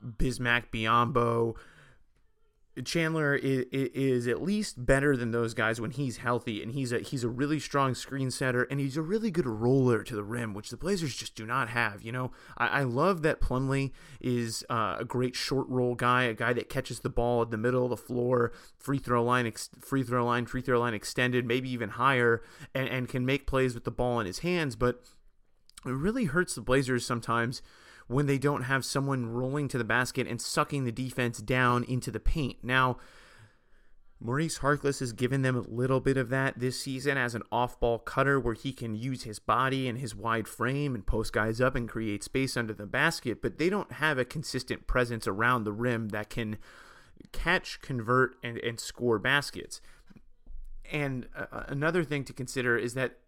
Bismack 0.02 0.70
Biyombo, 0.72 1.56
Chandler 2.84 3.34
is, 3.34 3.66
is, 3.70 4.26
at 4.26 4.40
least 4.40 4.86
better 4.86 5.14
than 5.14 5.30
those 5.30 5.52
guys 5.52 5.78
when 5.78 5.90
he's 5.90 6.18
healthy, 6.18 6.62
and 6.62 6.72
he's 6.72 6.90
a 6.90 7.00
he's 7.00 7.22
a 7.22 7.28
really 7.28 7.60
strong 7.60 7.94
screen 7.94 8.30
setter, 8.30 8.62
and 8.64 8.80
he's 8.80 8.96
a 8.96 9.02
really 9.02 9.30
good 9.30 9.46
roller 9.46 10.02
to 10.02 10.16
the 10.16 10.24
rim, 10.24 10.54
which 10.54 10.70
the 10.70 10.78
Blazers 10.78 11.14
just 11.14 11.34
do 11.34 11.44
not 11.44 11.68
have. 11.68 12.02
You 12.02 12.12
know, 12.12 12.32
I, 12.56 12.66
I 12.66 12.82
love 12.84 13.20
that 13.22 13.42
Plumlee 13.42 13.92
is 14.22 14.64
uh, 14.70 14.96
a 15.00 15.04
great 15.04 15.36
short 15.36 15.68
roll 15.68 15.94
guy, 15.94 16.22
a 16.22 16.34
guy 16.34 16.54
that 16.54 16.70
catches 16.70 17.00
the 17.00 17.10
ball 17.10 17.42
at 17.42 17.50
the 17.50 17.58
middle 17.58 17.84
of 17.84 17.90
the 17.90 17.96
floor, 17.96 18.52
free 18.78 18.98
throw 18.98 19.22
line, 19.22 19.46
ex, 19.46 19.68
free 19.80 20.02
throw 20.02 20.24
line, 20.24 20.46
free 20.46 20.62
throw 20.62 20.80
line 20.80 20.94
extended, 20.94 21.44
maybe 21.44 21.68
even 21.70 21.90
higher, 21.90 22.42
and 22.74 22.88
and 22.88 23.08
can 23.08 23.26
make 23.26 23.46
plays 23.46 23.74
with 23.74 23.84
the 23.84 23.90
ball 23.90 24.18
in 24.18 24.26
his 24.26 24.38
hands. 24.38 24.76
But 24.76 25.02
it 25.84 25.90
really 25.90 26.24
hurts 26.24 26.54
the 26.54 26.62
Blazers 26.62 27.04
sometimes 27.04 27.60
when 28.12 28.26
they 28.26 28.38
don't 28.38 28.62
have 28.62 28.84
someone 28.84 29.26
rolling 29.26 29.68
to 29.68 29.78
the 29.78 29.84
basket 29.84 30.26
and 30.26 30.40
sucking 30.40 30.84
the 30.84 30.92
defense 30.92 31.38
down 31.38 31.84
into 31.84 32.10
the 32.10 32.20
paint. 32.20 32.58
Now, 32.62 32.98
Maurice 34.20 34.60
Harkless 34.60 35.00
has 35.00 35.12
given 35.12 35.42
them 35.42 35.56
a 35.56 35.62
little 35.62 35.98
bit 35.98 36.16
of 36.16 36.28
that 36.28 36.60
this 36.60 36.80
season 36.80 37.18
as 37.18 37.34
an 37.34 37.42
off 37.50 37.80
ball 37.80 37.98
cutter 37.98 38.38
where 38.38 38.54
he 38.54 38.72
can 38.72 38.94
use 38.94 39.24
his 39.24 39.40
body 39.40 39.88
and 39.88 39.98
his 39.98 40.14
wide 40.14 40.46
frame 40.46 40.94
and 40.94 41.04
post 41.04 41.32
guys 41.32 41.60
up 41.60 41.74
and 41.74 41.88
create 41.88 42.22
space 42.22 42.56
under 42.56 42.72
the 42.72 42.86
basket, 42.86 43.42
but 43.42 43.58
they 43.58 43.68
don't 43.68 43.94
have 43.94 44.18
a 44.18 44.24
consistent 44.24 44.86
presence 44.86 45.26
around 45.26 45.64
the 45.64 45.72
rim 45.72 46.10
that 46.10 46.30
can 46.30 46.56
catch, 47.32 47.80
convert, 47.80 48.36
and, 48.44 48.58
and 48.58 48.78
score 48.78 49.18
baskets. 49.18 49.80
And 50.90 51.26
uh, 51.36 51.64
another 51.66 52.04
thing 52.04 52.24
to 52.24 52.32
consider 52.32 52.76
is 52.76 52.94
that 52.94 53.18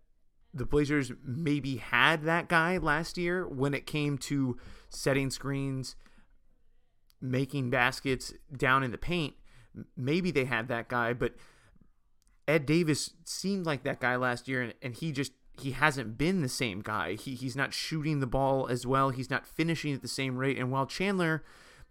the 0.55 0.65
Blazers 0.65 1.13
maybe 1.25 1.77
had 1.77 2.23
that 2.25 2.49
guy 2.49 2.79
last 2.79 3.19
year 3.19 3.47
when 3.47 3.75
it 3.75 3.87
came 3.87 4.17
to 4.19 4.57
setting 4.89 5.31
screens, 5.31 5.97
making 7.21 7.71
baskets 7.71 8.33
down 8.57 8.83
in 8.83 8.93
the 8.93 8.99
paint. 8.99 9.35
Maybe 9.97 10.31
they 10.31 10.45
had 10.45 10.69
that 10.69 10.89
guy, 10.89 11.13
but 11.13 11.35
Ed 12.47 12.67
Davis 12.67 13.11
seemed 13.25 13.67
like 13.67 13.83
that 13.83 14.01
guy 14.01 14.15
last 14.17 14.47
year, 14.47 14.63
and, 14.63 14.75
and 14.81 14.95
he 14.95 15.11
just 15.11 15.33
he 15.61 15.73
hasn't 15.73 16.19
been 16.19 16.43
the 16.43 16.49
same 16.49 16.81
guy. 16.81 17.15
He 17.15 17.35
he's 17.35 17.57
not 17.57 17.75
shooting 17.75 18.21
the 18.21 18.27
ball 18.27 18.69
as 18.69 18.87
well. 18.87 19.11
He's 19.11 19.31
not 19.31 19.47
finishing 19.47 19.95
at 19.95 20.03
the 20.03 20.09
same 20.09 20.37
rate. 20.37 20.59
And 20.59 20.71
while 20.71 20.87
Chandler 20.87 21.43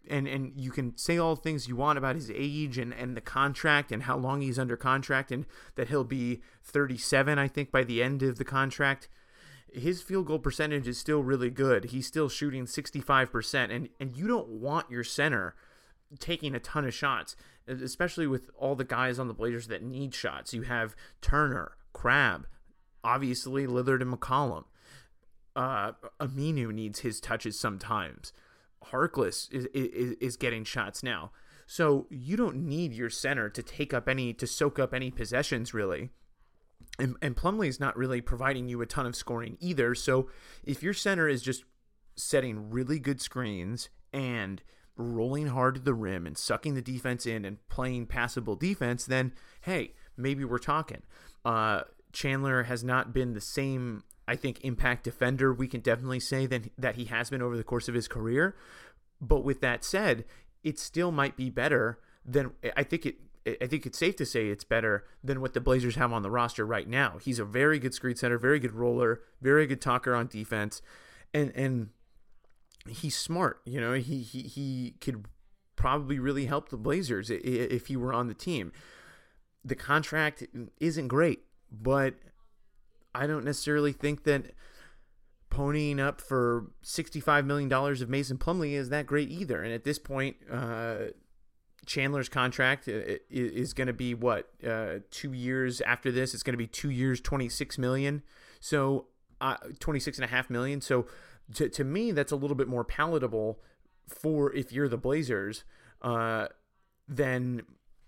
and 0.10 0.28
and 0.28 0.54
you 0.56 0.72
can 0.72 0.98
say 0.98 1.18
all 1.18 1.36
things 1.36 1.68
you 1.68 1.76
want 1.76 1.98
about 1.98 2.16
his 2.16 2.32
age 2.34 2.78
and 2.78 2.94
and 2.94 3.16
the 3.16 3.22
contract 3.22 3.92
and 3.92 4.04
how 4.04 4.18
long 4.18 4.42
he's 4.42 4.60
under 4.60 4.76
contract 4.76 5.32
and 5.32 5.46
that 5.76 5.90
he'll 5.90 6.04
be 6.04 6.42
37 6.64 7.40
I 7.40 7.48
think 7.48 7.72
by 7.72 7.84
the 7.84 8.02
end 8.04 8.24
of 8.24 8.38
the 8.38 8.46
contract. 8.46 9.10
His 9.72 10.04
field 10.04 10.28
goal 10.28 10.38
percentage 10.38 10.88
is 10.88 11.00
still 11.00 11.24
really 11.24 11.50
good. 11.50 11.86
He's 11.86 12.06
still 12.06 12.30
shooting 12.30 12.66
65% 12.66 13.72
and 13.72 13.90
and 14.00 14.16
you 14.16 14.28
don't 14.28 14.50
want 14.50 14.92
your 14.92 15.04
center 15.04 15.56
taking 16.20 16.54
a 16.54 16.60
ton 16.60 16.86
of 16.86 16.94
shots 16.94 17.36
especially 17.66 18.28
with 18.28 18.50
all 18.58 18.76
the 18.76 18.84
guys 18.84 19.18
on 19.18 19.30
the 19.30 19.34
Blazers 19.34 19.68
that 19.68 19.82
need 19.82 20.14
shots. 20.14 20.54
You 20.54 20.64
have 20.64 20.96
Turner 21.22 21.78
Crabbe 21.94 22.46
obviously 23.04 23.66
Lillard 23.68 24.02
and 24.02 24.14
McCollum. 24.14 24.66
Uh 25.56 25.94
Aminu 26.20 26.74
needs 26.74 27.00
his 27.00 27.20
touches 27.20 27.60
sometimes 27.60 28.34
Harkless 28.92 29.52
is, 29.52 29.66
is 29.74 30.16
is 30.20 30.38
getting 30.38 30.64
shots 30.64 31.04
now. 31.04 31.32
So 31.66 32.08
you 32.10 32.36
don't 32.36 32.58
need 32.68 32.94
your 32.94 33.10
center 33.10 33.50
to 33.50 33.64
take 33.64 33.94
up 33.94 34.08
any 34.08 34.34
to 34.34 34.48
soak 34.48 34.80
up 34.80 34.94
any 34.94 35.12
possessions 35.12 35.74
really. 35.74 36.10
And, 37.00 37.16
and 37.22 37.36
Plumlee 37.36 37.70
is 37.70 37.80
not 37.80 37.98
really 37.98 38.22
providing 38.22 38.68
you 38.68 38.82
a 38.82 38.86
ton 38.86 39.06
of 39.06 39.16
scoring 39.16 39.58
either. 39.60 39.96
So 39.96 40.30
if 40.64 40.84
your 40.84 40.94
center 40.94 41.28
is 41.28 41.42
just 41.42 41.64
setting 42.16 42.70
really 42.70 43.00
good 43.00 43.20
screens 43.20 43.90
and 44.12 44.62
rolling 44.96 45.48
hard 45.48 45.76
to 45.76 45.82
the 45.82 45.96
rim 45.96 46.28
and 46.28 46.38
sucking 46.38 46.76
the 46.76 46.82
defense 46.82 47.26
in 47.26 47.46
and 47.46 47.58
playing 47.68 48.06
passable 48.06 48.56
defense, 48.56 49.06
then 49.06 49.34
hey, 49.62 49.94
maybe 50.16 50.46
we're 50.46 50.60
talking. 50.60 51.02
Uh, 51.44 51.82
Chandler 52.12 52.64
has 52.64 52.84
not 52.84 53.12
been 53.12 53.34
the 53.34 53.42
same 53.42 54.04
I 54.28 54.36
think 54.36 54.64
impact 54.64 55.04
defender 55.04 55.54
we 55.54 55.68
can 55.68 55.82
definitely 55.82 56.20
say 56.20 56.46
that 56.46 56.70
that 56.78 56.96
he 56.96 57.06
has 57.06 57.30
been 57.30 57.42
over 57.42 57.58
the 57.58 57.64
course 57.64 57.88
of 57.88 57.96
his 57.96 58.08
career. 58.08 58.56
But 59.22 59.44
with 59.44 59.62
that 59.62 59.84
said, 59.84 60.26
it 60.64 60.80
still 60.80 61.12
might 61.12 61.36
be 61.38 61.50
better 61.50 62.00
than 62.26 62.52
I 62.76 62.84
think 62.84 63.06
it 63.06 63.16
I 63.62 63.68
think 63.68 63.86
it's 63.86 63.98
safe 63.98 64.16
to 64.18 64.26
say 64.26 64.48
it's 64.48 64.64
better 64.64 65.04
than 65.24 65.42
what 65.42 65.54
the 65.54 65.60
Blazers 65.60 65.96
have 65.96 66.14
on 66.14 66.22
the 66.22 66.32
roster 66.32 66.66
right 66.66 66.88
now. 66.88 67.18
He's 67.22 67.40
a 67.40 67.46
very 67.46 67.78
good 67.78 67.94
screen 67.94 68.16
center, 68.16 68.38
very 68.38 68.60
good 68.60 68.72
roller, 68.72 69.22
very 69.42 69.68
good 69.68 69.82
talker 69.82 70.16
on 70.16 70.28
defense, 70.28 70.82
and 71.34 71.52
and 71.56 71.90
he's 72.88 73.18
smart. 73.18 73.62
You 73.66 73.82
know, 73.82 73.94
he 73.94 74.22
he 74.22 74.44
he 74.44 74.96
could 75.02 75.26
probably 75.76 76.20
really 76.20 76.46
help 76.46 76.70
the 76.70 76.78
Blazers 76.78 77.30
if 77.30 77.88
he 77.88 77.98
were 77.98 78.14
on 78.14 78.28
the 78.28 78.34
team. 78.34 78.72
The 79.66 79.76
contract 79.76 80.44
isn't 80.80 81.08
great, 81.08 81.44
but 81.72 82.16
I 83.16 83.28
don't 83.28 83.46
necessarily 83.46 83.94
think 83.94 84.24
that 84.24 84.54
ponying 85.50 86.00
up 86.00 86.20
for 86.20 86.72
$65 86.84 87.46
million 87.46 87.72
of 87.72 88.10
Mason 88.10 88.38
Plumlee 88.38 88.74
is 88.74 88.90
that 88.90 89.06
great 89.06 89.30
either. 89.30 89.62
And 89.62 89.72
at 89.72 89.84
this 89.84 90.00
point, 90.00 90.38
uh, 90.52 90.96
Chandler's 91.86 92.30
contract 92.30 92.88
uh, 92.88 93.18
is 93.30 93.74
going 93.74 93.88
to 93.88 93.94
be 93.94 94.14
what 94.14 94.50
uh, 94.68 95.00
two 95.12 95.34
years 95.34 95.82
after 95.82 96.12
this. 96.12 96.34
It's 96.34 96.44
going 96.44 96.54
to 96.54 96.58
be 96.58 96.68
two 96.68 96.90
years, 96.90 97.20
twenty 97.20 97.50
six 97.50 97.78
million. 97.78 98.24
So 98.60 99.08
uh, 99.42 99.58
twenty 99.80 100.00
six 100.00 100.18
and 100.18 100.26
a 100.26 100.28
half 100.28 100.50
million. 100.50 100.82
So 100.82 101.08
to, 101.56 101.70
to 101.70 101.84
me, 101.84 102.12
that's 102.12 102.32
a 102.32 102.36
little 102.36 102.56
bit 102.56 102.68
more 102.68 102.84
palatable 102.84 103.60
for 104.08 104.54
if 104.54 104.72
you're 104.72 104.88
the 104.88 104.98
Blazers 104.98 105.64
uh, 106.02 106.48
than 107.08 107.64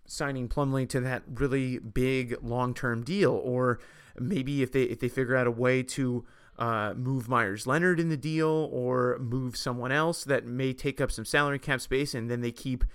signing 0.08 0.48
Plumlee 0.48 0.88
to 0.90 1.00
that 1.02 1.24
really 1.28 1.80
big 1.80 2.38
long 2.42 2.74
term 2.74 3.04
deal, 3.04 3.34
or 3.34 3.80
maybe 4.20 4.62
if 4.62 4.72
they 4.72 4.84
if 4.84 5.00
they 5.00 5.10
figure 5.10 5.36
out 5.36 5.48
a 5.48 5.52
way 5.52 5.84
to 5.84 6.26
uh, 6.58 6.94
move 6.96 7.28
Meyers 7.28 7.68
Leonard 7.68 8.00
in 8.00 8.10
the 8.10 8.18
deal 8.18 8.70
or 8.72 9.18
move 9.20 9.58
someone 9.58 9.92
else 9.92 10.24
that 10.24 10.46
may 10.46 10.74
take 10.74 11.02
up 11.02 11.12
some 11.12 11.26
salary 11.26 11.60
cap 11.60 11.82
space, 11.82 12.14
and 12.14 12.30
then 12.30 12.42
they 12.42 12.52
keep 12.52 12.86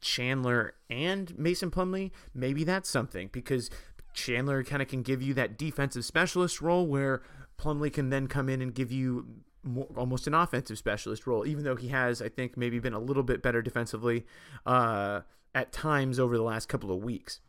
Chandler 0.00 0.74
and 0.90 1.36
Mason 1.38 1.70
Plumlee, 1.70 2.10
maybe 2.34 2.64
that's 2.64 2.88
something 2.88 3.30
because 3.32 3.70
Chandler 4.12 4.62
kind 4.62 4.82
of 4.82 4.88
can 4.88 5.02
give 5.02 5.22
you 5.22 5.34
that 5.34 5.58
defensive 5.58 6.04
specialist 6.04 6.60
role 6.60 6.86
where 6.86 7.22
Plumlee 7.58 7.92
can 7.92 8.10
then 8.10 8.26
come 8.26 8.48
in 8.48 8.60
and 8.62 8.74
give 8.74 8.92
you 8.92 9.26
more, 9.62 9.88
almost 9.96 10.26
an 10.26 10.34
offensive 10.34 10.78
specialist 10.78 11.26
role, 11.26 11.46
even 11.46 11.64
though 11.64 11.76
he 11.76 11.88
has, 11.88 12.22
I 12.22 12.28
think, 12.28 12.56
maybe 12.56 12.78
been 12.78 12.92
a 12.92 13.00
little 13.00 13.22
bit 13.22 13.42
better 13.42 13.62
defensively 13.62 14.26
uh, 14.64 15.22
at 15.54 15.72
times 15.72 16.18
over 16.18 16.36
the 16.36 16.42
last 16.42 16.68
couple 16.68 16.92
of 16.92 17.02
weeks. 17.02 17.40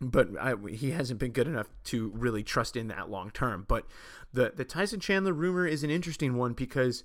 But 0.00 0.28
I, 0.40 0.54
he 0.70 0.90
hasn't 0.90 1.20
been 1.20 1.32
good 1.32 1.46
enough 1.46 1.68
to 1.84 2.10
really 2.14 2.42
trust 2.42 2.76
in 2.76 2.88
that 2.88 3.10
long 3.10 3.30
term. 3.30 3.64
But 3.68 3.86
the 4.32 4.52
the 4.54 4.64
Tyson 4.64 5.00
Chandler 5.00 5.32
rumor 5.32 5.66
is 5.66 5.84
an 5.84 5.90
interesting 5.90 6.36
one 6.36 6.52
because 6.52 7.04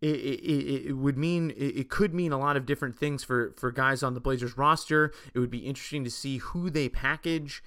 it, 0.00 0.16
it, 0.16 0.86
it 0.88 0.92
would 0.92 1.16
mean 1.16 1.52
it 1.56 1.88
could 1.88 2.14
mean 2.14 2.30
a 2.30 2.38
lot 2.38 2.56
of 2.56 2.66
different 2.66 2.96
things 2.96 3.24
for 3.24 3.54
for 3.56 3.72
guys 3.72 4.02
on 4.02 4.14
the 4.14 4.20
Blazers 4.20 4.56
roster. 4.56 5.12
It 5.32 5.38
would 5.38 5.50
be 5.50 5.58
interesting 5.58 6.04
to 6.04 6.10
see 6.10 6.38
who 6.38 6.70
they 6.70 6.88
package 6.88 7.62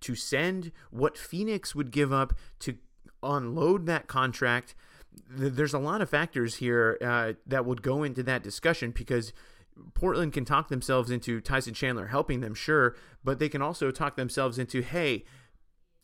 to 0.00 0.14
send, 0.14 0.72
what 0.90 1.18
Phoenix 1.18 1.74
would 1.74 1.90
give 1.90 2.12
up 2.12 2.32
to 2.60 2.76
unload 3.22 3.86
that 3.86 4.06
contract. 4.06 4.74
There's 5.28 5.74
a 5.74 5.78
lot 5.78 6.00
of 6.00 6.08
factors 6.08 6.56
here 6.56 6.96
uh, 7.02 7.34
that 7.46 7.66
would 7.66 7.82
go 7.82 8.02
into 8.02 8.22
that 8.22 8.42
discussion 8.42 8.92
because 8.92 9.32
Portland 9.94 10.32
can 10.32 10.44
talk 10.44 10.68
themselves 10.68 11.10
into 11.10 11.40
Tyson 11.40 11.74
Chandler 11.74 12.08
helping 12.08 12.40
them, 12.40 12.54
sure, 12.54 12.96
but 13.24 13.38
they 13.38 13.48
can 13.48 13.62
also 13.62 13.90
talk 13.90 14.16
themselves 14.16 14.58
into, 14.58 14.82
hey, 14.82 15.24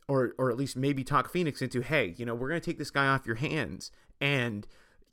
or 0.08 0.34
or 0.38 0.50
at 0.50 0.56
least 0.56 0.76
maybe 0.76 1.04
talk 1.04 1.30
Phoenix 1.30 1.60
into, 1.60 1.80
hey, 1.80 2.14
you 2.16 2.24
know, 2.24 2.34
we're 2.34 2.48
going 2.48 2.60
to 2.60 2.64
take 2.64 2.78
this 2.78 2.90
guy 2.90 3.06
off 3.06 3.26
your 3.26 3.36
hands 3.36 3.90
and 4.20 4.66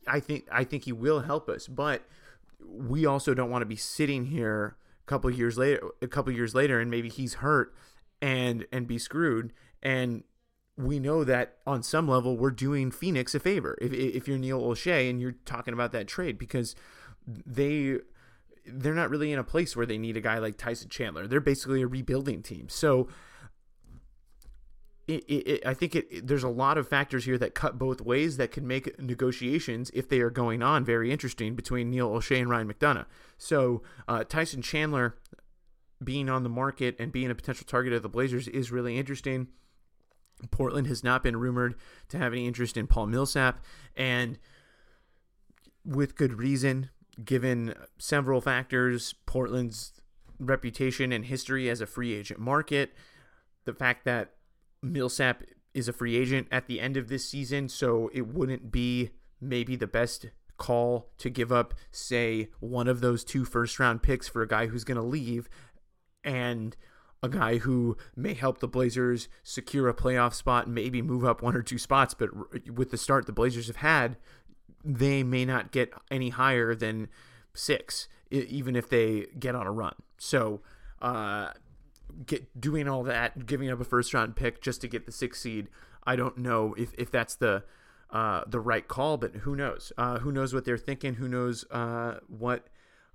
I 0.08 0.20
think 0.20 0.48
I 0.52 0.64
think 0.64 0.84
he 0.84 0.92
will 0.92 1.22
help 1.22 1.50
us, 1.50 1.68
but 1.68 2.04
we 2.66 3.06
also 3.06 3.34
don't 3.34 3.50
want 3.50 3.62
to 3.62 3.68
be 3.68 3.76
sitting 3.76 4.26
here 4.26 4.76
a 5.06 5.08
couple 5.08 5.30
years 5.30 5.58
later, 5.58 5.90
a 6.02 6.08
couple 6.08 6.32
years 6.34 6.56
later, 6.56 6.80
and 6.80 6.90
maybe 6.90 7.10
he's 7.10 7.36
hurt 7.36 7.74
and 8.22 8.66
and 8.72 8.88
be 8.88 8.98
screwed. 8.98 9.54
And 9.82 10.24
we 10.78 11.00
know 11.00 11.24
that 11.24 11.58
on 11.68 11.84
some 11.84 12.08
level 12.08 12.36
we're 12.36 12.52
doing 12.52 12.90
Phoenix 12.90 13.36
a 13.36 13.40
favor 13.40 13.78
if 13.82 13.94
if 13.94 14.28
you're 14.28 14.38
Neil 14.38 14.62
Olshey 14.62 15.10
and 15.10 15.22
you're 15.22 15.36
talking 15.46 15.74
about 15.74 15.92
that 15.92 16.08
trade 16.08 16.38
because 16.38 16.76
they 17.28 18.00
they're 18.66 18.94
not 18.94 19.10
really 19.10 19.32
in 19.32 19.40
a 19.40 19.44
place 19.44 19.76
where 19.76 19.86
they 19.86 19.98
need 19.98 20.18
a 20.18 20.22
guy 20.22 20.38
like 20.38 20.58
Tyson 20.58 20.90
Chandler. 20.90 21.28
They're 21.28 21.42
basically 21.42 21.82
a 21.82 21.88
rebuilding 21.88 22.42
team. 22.42 22.70
So 22.70 23.08
it, 25.08 25.26
it, 25.28 25.66
I 25.66 25.74
think 25.74 25.96
it, 25.96 26.28
there's 26.28 26.44
a 26.44 26.50
lot 26.50 26.78
of 26.78 26.88
factors 26.88 27.26
here 27.26 27.38
that 27.38 27.56
cut 27.56 27.78
both 27.78 28.00
ways 28.00 28.38
that 28.38 28.52
could 28.52 28.64
make 28.64 28.98
negotiations, 29.00 29.92
if 29.94 30.08
they 30.08 30.22
are 30.22 30.30
going 30.30 30.62
on, 30.62 30.86
very 30.86 31.12
interesting 31.12 31.56
between 31.56 31.90
Neil 31.90 32.10
Olshey 32.10 32.40
and 32.40 32.50
Ryan 32.50 32.72
McDonough. 32.72 33.06
So 33.38 33.84
uh, 34.08 34.24
Tyson 34.24 34.62
Chandler 34.62 35.18
being 36.02 36.30
on 36.30 36.44
the 36.44 36.50
market 36.50 36.96
and 37.00 37.12
being 37.12 37.30
a 37.30 37.36
potential 37.36 37.66
target 37.68 37.94
of 37.94 38.02
the 38.02 38.10
Blazers 38.10 38.48
is 38.48 38.72
really 38.72 38.98
interesting. 38.98 39.48
Portland 40.52 40.88
has 40.88 41.04
not 41.04 41.24
been 41.24 41.38
rumored 41.38 41.76
to 42.10 42.18
have 42.18 42.34
any 42.34 42.48
interest 42.48 42.78
in 42.78 42.88
Paul 42.88 43.08
Millsap, 43.08 43.64
and 43.96 44.38
with 45.86 46.16
good 46.16 46.34
reason, 46.34 46.90
given 47.24 47.74
several 47.98 48.42
factors, 48.42 49.16
Portland's 49.26 49.94
reputation 50.40 51.12
and 51.12 51.26
history 51.26 51.70
as 51.70 51.82
a 51.82 51.86
free 51.86 52.14
agent 52.14 52.40
market, 52.40 52.94
the 53.66 53.74
fact 53.74 54.06
that 54.06 54.34
Millsap 54.82 55.44
is 55.74 55.88
a 55.88 55.94
free 55.94 56.16
agent 56.16 56.48
at 56.52 56.68
the 56.68 56.80
end 56.80 56.98
of 56.98 57.08
this 57.08 57.28
season, 57.28 57.70
so 57.70 58.10
it 58.14 58.28
wouldn't 58.28 58.72
be 58.72 59.12
maybe 59.40 59.76
the 59.76 59.88
best 59.88 60.28
call 60.58 61.10
to 61.18 61.30
give 61.30 61.52
up, 61.52 61.74
say, 61.92 62.50
one 62.60 62.88
of 62.88 63.02
those 63.02 63.24
two 63.24 63.46
first 63.46 63.80
round 63.80 64.04
picks 64.04 64.28
for 64.28 64.42
a 64.42 64.48
guy 64.48 64.68
who's 64.68 64.84
going 64.84 64.98
to 64.98 65.04
leave 65.04 65.50
and 66.24 66.76
a 67.22 67.30
guy 67.30 67.58
who 67.58 67.96
may 68.16 68.34
help 68.34 68.60
the 68.60 68.68
Blazers 68.68 69.30
secure 69.44 69.88
a 69.88 69.94
playoff 69.94 70.34
spot, 70.34 70.68
maybe 70.68 71.02
move 71.02 71.24
up 71.24 71.42
one 71.42 71.56
or 71.56 71.62
two 71.62 71.78
spots. 71.78 72.14
But 72.14 72.30
with 72.70 72.92
the 72.92 72.98
start 72.98 73.26
the 73.26 73.32
Blazers 73.32 73.68
have 73.68 73.78
had, 73.78 74.18
they 74.84 75.24
may 75.24 75.46
not 75.46 75.72
get 75.72 75.94
any 76.12 76.30
higher 76.30 76.76
than 76.76 77.08
six, 77.54 78.08
even 78.30 78.76
if 78.76 78.90
they 78.90 79.28
get 79.40 79.56
on 79.56 79.68
a 79.68 79.72
run. 79.72 79.96
So, 80.18 80.62
uh, 81.02 81.52
get 82.26 82.60
doing 82.60 82.88
all 82.88 83.04
that, 83.04 83.46
giving 83.46 83.70
up 83.70 83.80
a 83.80 83.84
first 83.84 84.14
round 84.14 84.36
pick 84.36 84.62
just 84.62 84.82
to 84.82 84.88
get 84.88 85.06
the 85.06 85.12
sixth 85.12 85.42
seed. 85.42 85.68
I 86.06 86.16
don't 86.16 86.38
know 86.38 86.74
if, 86.78 86.94
if 86.98 87.12
that's 87.12 87.36
the 87.36 87.64
uh, 88.10 88.44
the 88.46 88.60
right 88.60 88.88
call, 88.88 89.18
but 89.18 89.38
who 89.38 89.56
knows? 89.56 89.92
Uh, 89.98 90.20
who 90.20 90.32
knows 90.32 90.54
what 90.54 90.66
they're 90.66 90.78
thinking? 90.78 91.16
Who 91.16 91.28
knows 91.28 91.66
uh, 91.72 92.20
what 92.28 92.68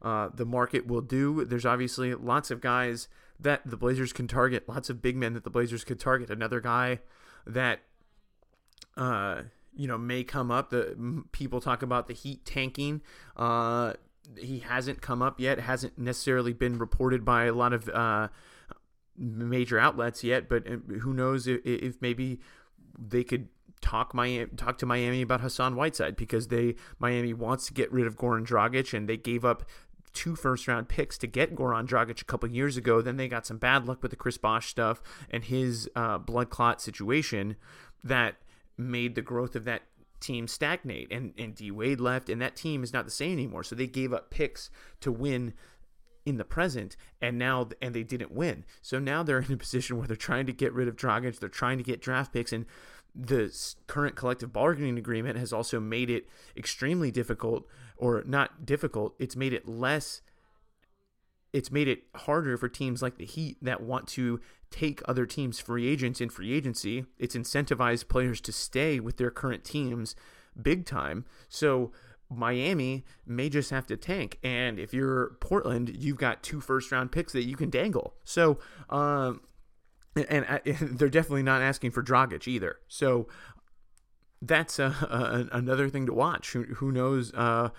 uh, 0.02 0.30
the 0.34 0.44
market 0.44 0.88
will 0.88 1.02
do? 1.02 1.44
There's 1.44 1.66
obviously 1.66 2.14
lots 2.14 2.50
of 2.50 2.60
guys 2.60 3.08
that 3.38 3.62
the 3.64 3.76
Blazers 3.76 4.12
can 4.12 4.26
target, 4.26 4.68
lots 4.68 4.90
of 4.90 5.00
big 5.00 5.16
men 5.16 5.34
that 5.34 5.44
the 5.44 5.50
Blazers 5.50 5.84
could 5.84 6.00
target. 6.00 6.30
Another 6.30 6.60
guy 6.60 6.98
that 7.46 7.80
uh, 8.96 9.42
you 9.74 9.86
know 9.86 9.98
may 9.98 10.24
come 10.24 10.50
up. 10.50 10.70
The 10.70 11.24
people 11.32 11.60
talk 11.60 11.82
about 11.82 12.08
the 12.08 12.14
Heat 12.14 12.44
tanking. 12.44 13.02
Uh, 13.36 13.94
he 14.36 14.60
hasn't 14.60 15.00
come 15.00 15.22
up 15.22 15.40
yet. 15.40 15.60
Hasn't 15.60 15.98
necessarily 15.98 16.52
been 16.52 16.78
reported 16.78 17.24
by 17.24 17.44
a 17.44 17.52
lot 17.52 17.72
of 17.72 17.88
uh, 17.88 18.28
major 19.16 19.78
outlets 19.78 20.22
yet, 20.22 20.48
but 20.48 20.66
uh, 20.66 20.76
who 21.00 21.12
knows 21.12 21.46
if, 21.46 21.60
if 21.64 22.00
maybe 22.00 22.40
they 22.98 23.24
could 23.24 23.48
talk 23.80 24.12
Miami 24.12 24.50
talk 24.56 24.78
to 24.78 24.86
Miami 24.86 25.22
about 25.22 25.40
Hassan 25.40 25.76
Whiteside 25.76 26.16
because 26.16 26.48
they 26.48 26.74
Miami 26.98 27.32
wants 27.32 27.66
to 27.68 27.74
get 27.74 27.92
rid 27.92 28.06
of 28.06 28.16
Goran 28.16 28.46
Dragic 28.46 28.92
and 28.92 29.08
they 29.08 29.16
gave 29.16 29.44
up 29.44 29.64
two 30.12 30.34
first 30.34 30.66
round 30.66 30.88
picks 30.88 31.16
to 31.18 31.26
get 31.26 31.54
Goran 31.54 31.86
Dragic 31.86 32.20
a 32.20 32.24
couple 32.24 32.50
years 32.50 32.76
ago. 32.76 33.00
Then 33.00 33.16
they 33.16 33.28
got 33.28 33.46
some 33.46 33.58
bad 33.58 33.86
luck 33.86 34.02
with 34.02 34.10
the 34.10 34.16
Chris 34.16 34.38
Bosh 34.38 34.68
stuff 34.68 35.02
and 35.30 35.44
his 35.44 35.88
uh, 35.94 36.18
blood 36.18 36.50
clot 36.50 36.80
situation 36.80 37.56
that 38.02 38.36
made 38.78 39.14
the 39.14 39.22
growth 39.22 39.56
of 39.56 39.64
that 39.64 39.82
team 40.20 40.48
stagnate 40.48 41.12
and 41.12 41.32
and 41.38 41.54
D 41.54 41.70
Wade 41.70 42.00
left 42.00 42.28
and 42.28 42.40
that 42.42 42.56
team 42.56 42.82
is 42.82 42.92
not 42.92 43.04
the 43.04 43.10
same 43.10 43.32
anymore. 43.32 43.62
So 43.62 43.74
they 43.74 43.86
gave 43.86 44.12
up 44.12 44.30
picks 44.30 44.70
to 45.00 45.12
win 45.12 45.54
in 46.26 46.36
the 46.36 46.44
present 46.44 46.96
and 47.20 47.38
now 47.38 47.68
and 47.80 47.94
they 47.94 48.02
didn't 48.02 48.32
win. 48.32 48.64
So 48.82 48.98
now 48.98 49.22
they're 49.22 49.38
in 49.48 49.52
a 49.52 49.56
position 49.56 49.98
where 49.98 50.06
they're 50.06 50.16
trying 50.16 50.46
to 50.46 50.52
get 50.52 50.72
rid 50.72 50.88
of 50.88 50.96
Dragic, 50.96 51.38
they're 51.38 51.48
trying 51.48 51.78
to 51.78 51.84
get 51.84 52.00
draft 52.00 52.32
picks 52.32 52.52
and 52.52 52.66
the 53.14 53.52
current 53.86 54.14
collective 54.14 54.52
bargaining 54.52 54.98
agreement 54.98 55.38
has 55.38 55.52
also 55.52 55.80
made 55.80 56.08
it 56.10 56.28
extremely 56.56 57.10
difficult 57.10 57.66
or 57.96 58.22
not 58.26 58.64
difficult, 58.64 59.14
it's 59.18 59.34
made 59.34 59.52
it 59.52 59.68
less 59.68 60.22
it's 61.52 61.72
made 61.72 61.88
it 61.88 62.04
harder 62.14 62.56
for 62.56 62.68
teams 62.68 63.00
like 63.00 63.16
the 63.16 63.24
Heat 63.24 63.56
that 63.62 63.82
want 63.82 64.06
to 64.08 64.38
take 64.70 65.00
other 65.06 65.26
teams' 65.26 65.60
free 65.60 65.88
agents 65.88 66.20
in 66.20 66.28
free 66.28 66.52
agency. 66.52 67.06
It's 67.18 67.36
incentivized 67.36 68.08
players 68.08 68.40
to 68.42 68.52
stay 68.52 69.00
with 69.00 69.16
their 69.16 69.30
current 69.30 69.64
teams 69.64 70.14
big 70.60 70.84
time. 70.84 71.24
So 71.48 71.92
Miami 72.30 73.04
may 73.26 73.48
just 73.48 73.70
have 73.70 73.86
to 73.86 73.96
tank. 73.96 74.38
And 74.42 74.78
if 74.78 74.92
you're 74.92 75.36
Portland, 75.40 75.96
you've 75.98 76.18
got 76.18 76.42
two 76.42 76.60
first 76.60 76.92
round 76.92 77.12
picks 77.12 77.32
that 77.32 77.44
you 77.44 77.56
can 77.56 77.70
dangle. 77.70 78.14
So, 78.24 78.58
um, 78.90 79.40
and, 80.16 80.44
and 80.46 80.60
they're 80.98 81.08
definitely 81.08 81.42
not 81.42 81.62
asking 81.62 81.92
for 81.92 82.02
Dragic 82.02 82.46
either. 82.46 82.76
So 82.88 83.28
that's 84.42 84.78
a, 84.78 85.48
a, 85.52 85.56
another 85.56 85.88
thing 85.88 86.06
to 86.06 86.12
watch. 86.12 86.52
Who, 86.52 86.64
who 86.64 86.92
knows 86.92 87.32
uh, 87.34 87.70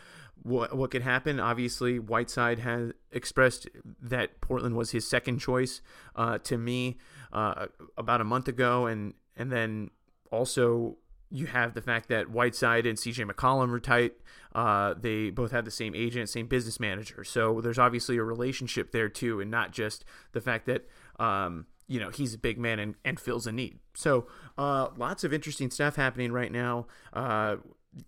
what 0.44 0.76
what 0.76 0.92
could 0.92 1.02
happen? 1.02 1.40
Obviously, 1.40 2.00
Whiteside 2.00 2.60
has 2.60 2.92
expressed 3.12 3.68
that 4.02 4.42
Portland 4.42 4.76
was 4.76 4.92
his 4.92 5.08
second 5.08 5.40
choice 5.40 5.82
uh, 6.16 6.38
to 6.40 6.58
me 6.58 6.98
uh, 7.34 7.68
about 7.98 8.22
a 8.22 8.24
month 8.24 8.48
ago, 8.48 8.86
and 8.86 9.14
and 9.36 9.52
then 9.52 9.92
also 10.32 10.98
you 11.32 11.46
have 11.46 11.74
the 11.74 11.82
fact 11.82 12.10
that 12.10 12.30
Whiteside 12.30 12.86
and 12.86 12.98
CJ 12.98 13.30
McCollum 13.30 13.72
are 13.72 13.80
tight. 13.80 14.14
Uh, 14.54 14.96
they 15.00 15.30
both 15.30 15.52
have 15.52 15.64
the 15.64 15.72
same 15.72 15.94
agent, 15.94 16.30
same 16.30 16.48
business 16.48 16.80
manager. 16.80 17.24
So 17.24 17.62
there's 17.62 17.78
obviously 17.78 18.18
a 18.18 18.24
relationship 18.24 18.92
there 18.92 19.10
too, 19.10 19.40
and 19.40 19.52
not 19.52 19.72
just 19.72 20.06
the 20.32 20.42
fact 20.42 20.66
that 20.66 20.88
um, 21.20 21.68
you 21.88 22.00
know 22.00 22.10
he's 22.10 22.34
a 22.34 22.38
big 22.38 22.58
man 22.58 22.80
and, 22.80 22.96
and 23.06 23.20
fills 23.20 23.46
a 23.46 23.52
need. 23.52 23.80
So 23.94 24.28
uh, 24.58 24.90
lots 24.98 25.24
of 25.24 25.34
interesting 25.34 25.70
stuff 25.70 25.96
happening 25.96 26.32
right 26.32 26.52
now. 26.52 26.88
Uh, 27.14 27.58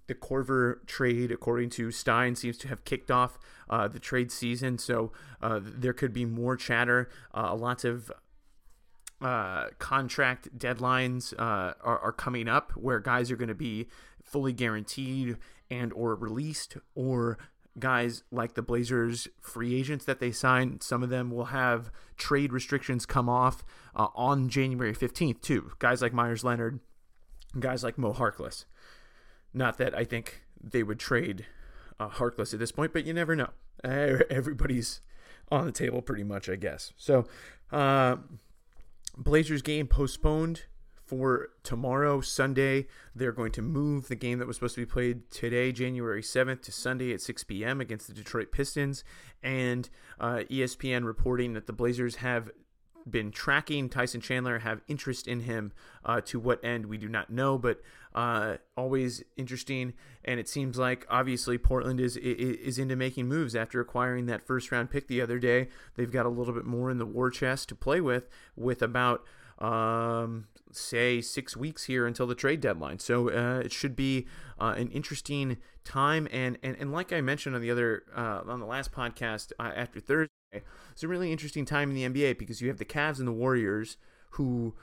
the 0.08 0.16
Korver 0.16 0.86
trade, 0.86 1.32
according 1.32 1.70
to 1.72 1.92
Stein, 1.92 2.36
seems 2.36 2.58
to 2.60 2.68
have 2.68 2.86
kicked 2.86 3.10
off 3.10 3.40
uh, 3.70 3.88
the 3.88 4.00
trade 4.00 4.32
season. 4.32 4.78
So 4.78 5.12
uh, 5.42 5.60
there 5.62 5.94
could 5.94 6.14
be 6.14 6.26
more 6.26 6.56
chatter. 6.56 7.10
Uh, 7.34 7.56
lots 7.56 7.84
of 7.84 8.12
uh, 9.22 9.68
contract 9.80 10.58
deadlines 10.58 11.34
uh, 11.34 11.74
are, 11.84 12.00
are 12.00 12.12
coming 12.12 12.48
up 12.48 12.72
where 12.76 13.00
guys 13.00 13.32
are 13.32 13.36
going 13.36 13.50
to 13.50 13.56
be 13.56 13.88
fully 14.24 14.54
guaranteed 14.54 15.38
and 15.70 15.94
or 15.94 16.16
released 16.16 16.78
or 16.96 17.38
guys 17.80 18.24
like 18.32 18.56
the 18.56 18.62
Blazers 18.62 19.28
free 19.40 19.80
agents 19.80 20.06
that 20.06 20.20
they 20.20 20.32
sign 20.32 20.82
some 20.82 21.04
of 21.04 21.10
them 21.10 21.32
will 21.32 21.46
have 21.46 21.92
trade 22.18 22.52
restrictions 22.52 23.06
come 23.06 23.30
off 23.30 23.64
uh, 23.96 24.08
on 24.16 24.50
January 24.50 24.94
15th 24.94 25.42
too 25.42 25.72
guys 25.80 26.02
like 26.02 26.14
meyers 26.14 26.44
Leonard 26.44 26.80
guys 27.60 27.84
like 27.84 27.98
Mo 27.98 28.14
Harkless 28.14 28.66
not 29.54 29.78
that 29.78 29.96
I 29.96 30.04
think 30.04 30.44
they 30.62 30.84
would 30.84 31.00
trade 31.00 31.46
uh, 32.00 32.10
Harkless 32.10 32.54
at 32.54 32.60
this 32.60 32.72
point 32.72 32.94
but 32.94 33.06
you 33.06 33.14
never 33.14 33.36
know 33.36 33.50
everybody's 33.84 35.02
on 35.50 35.66
the 35.66 35.72
table 35.72 36.02
pretty 36.02 36.24
much 36.24 36.50
I 36.50 36.56
guess 36.56 36.94
so 36.98 37.26
uh, 37.72 38.18
Blazers 39.18 39.62
game 39.62 39.88
postponed 39.88 40.64
for 41.12 41.50
tomorrow, 41.64 42.22
Sunday. 42.22 42.88
They're 43.14 43.34
going 43.34 43.52
to 43.52 43.62
move 43.62 44.08
the 44.08 44.16
game 44.16 44.40
that 44.40 44.48
was 44.48 44.56
supposed 44.56 44.76
to 44.76 44.82
be 44.82 44.86
played 44.86 45.30
today, 45.30 45.74
January 45.74 46.22
7th, 46.22 46.62
to 46.62 46.72
Sunday 46.72 47.14
at 47.14 47.20
6 47.20 47.44
p.m. 47.44 47.82
against 47.82 48.08
the 48.08 48.14
Detroit 48.14 48.54
Pistons. 48.54 49.04
And 49.44 49.90
uh, 50.22 50.44
ESPN 50.50 51.04
reporting 51.04 51.52
that 51.52 51.68
the 51.68 51.74
Blazers 51.74 52.16
have 52.16 52.50
been 53.10 53.32
tracking 53.32 53.90
Tyson 53.90 54.22
Chandler, 54.22 54.60
have 54.60 54.82
interest 54.88 55.28
in 55.28 55.42
him. 55.42 55.72
Uh, 56.04 56.22
to 56.22 56.40
what 56.40 56.64
end, 56.64 56.88
we 56.88 56.98
do 56.98 57.08
not 57.08 57.30
know, 57.30 57.58
but 57.58 57.82
uh, 58.16 58.58
always 58.76 59.24
interesting. 59.38 59.94
And 60.26 60.40
it 60.40 60.50
seems 60.50 60.78
like 60.78 61.06
obviously 61.10 61.58
Portland 61.58 62.00
is, 62.00 62.18
is, 62.18 62.58
is 62.58 62.80
into 62.80 62.96
making 62.96 63.28
moves 63.28 63.56
after 63.56 63.80
acquiring 63.80 64.26
that 64.26 64.42
first 64.42 64.72
round 64.72 64.90
pick 64.90 65.08
the 65.08 65.22
other 65.22 65.40
day. 65.40 65.70
They've 65.96 66.12
got 66.12 66.26
a 66.26 66.30
little 66.30 66.54
bit 66.54 66.66
more 66.66 66.90
in 66.90 66.98
the 66.98 67.06
war 67.06 67.30
chest 67.30 67.70
to 67.70 67.76
play 67.76 68.02
with, 68.02 68.28
with 68.56 68.82
about 68.82 69.24
um, 69.60 70.48
say 70.72 71.22
six 71.22 71.56
weeks 71.56 71.86
here 71.86 72.08
until 72.08 72.28
the 72.28 72.36
trade 72.36 72.62
deadline. 72.62 73.00
So 73.00 73.30
uh, 73.30 73.60
it 73.60 73.72
should 73.72 73.96
be 73.96 74.28
uh, 74.60 74.74
an 74.78 74.90
interesting 74.90 75.58
time. 75.84 76.28
And, 76.32 76.58
and 76.64 76.76
and 76.78 76.92
like 76.92 77.14
I 77.14 77.22
mentioned 77.22 77.56
on 77.56 77.62
the 77.62 77.72
other 77.72 78.04
uh, 78.16 78.42
on 78.48 78.60
the 78.60 78.66
last 78.66 78.92
podcast 78.92 79.52
uh, 79.60 79.72
after 79.76 80.00
Thursday, 80.00 80.32
it's 80.52 81.04
a 81.04 81.08
really 81.08 81.32
interesting 81.32 81.66
time 81.66 81.90
in 81.90 81.96
the 81.96 82.22
NBA 82.22 82.38
because 82.38 82.62
you 82.62 82.68
have 82.68 82.78
the 82.78 82.86
Cavs 82.86 83.20
and 83.20 83.28
the 83.28 83.32
Warriors 83.34 83.98
who 84.32 84.74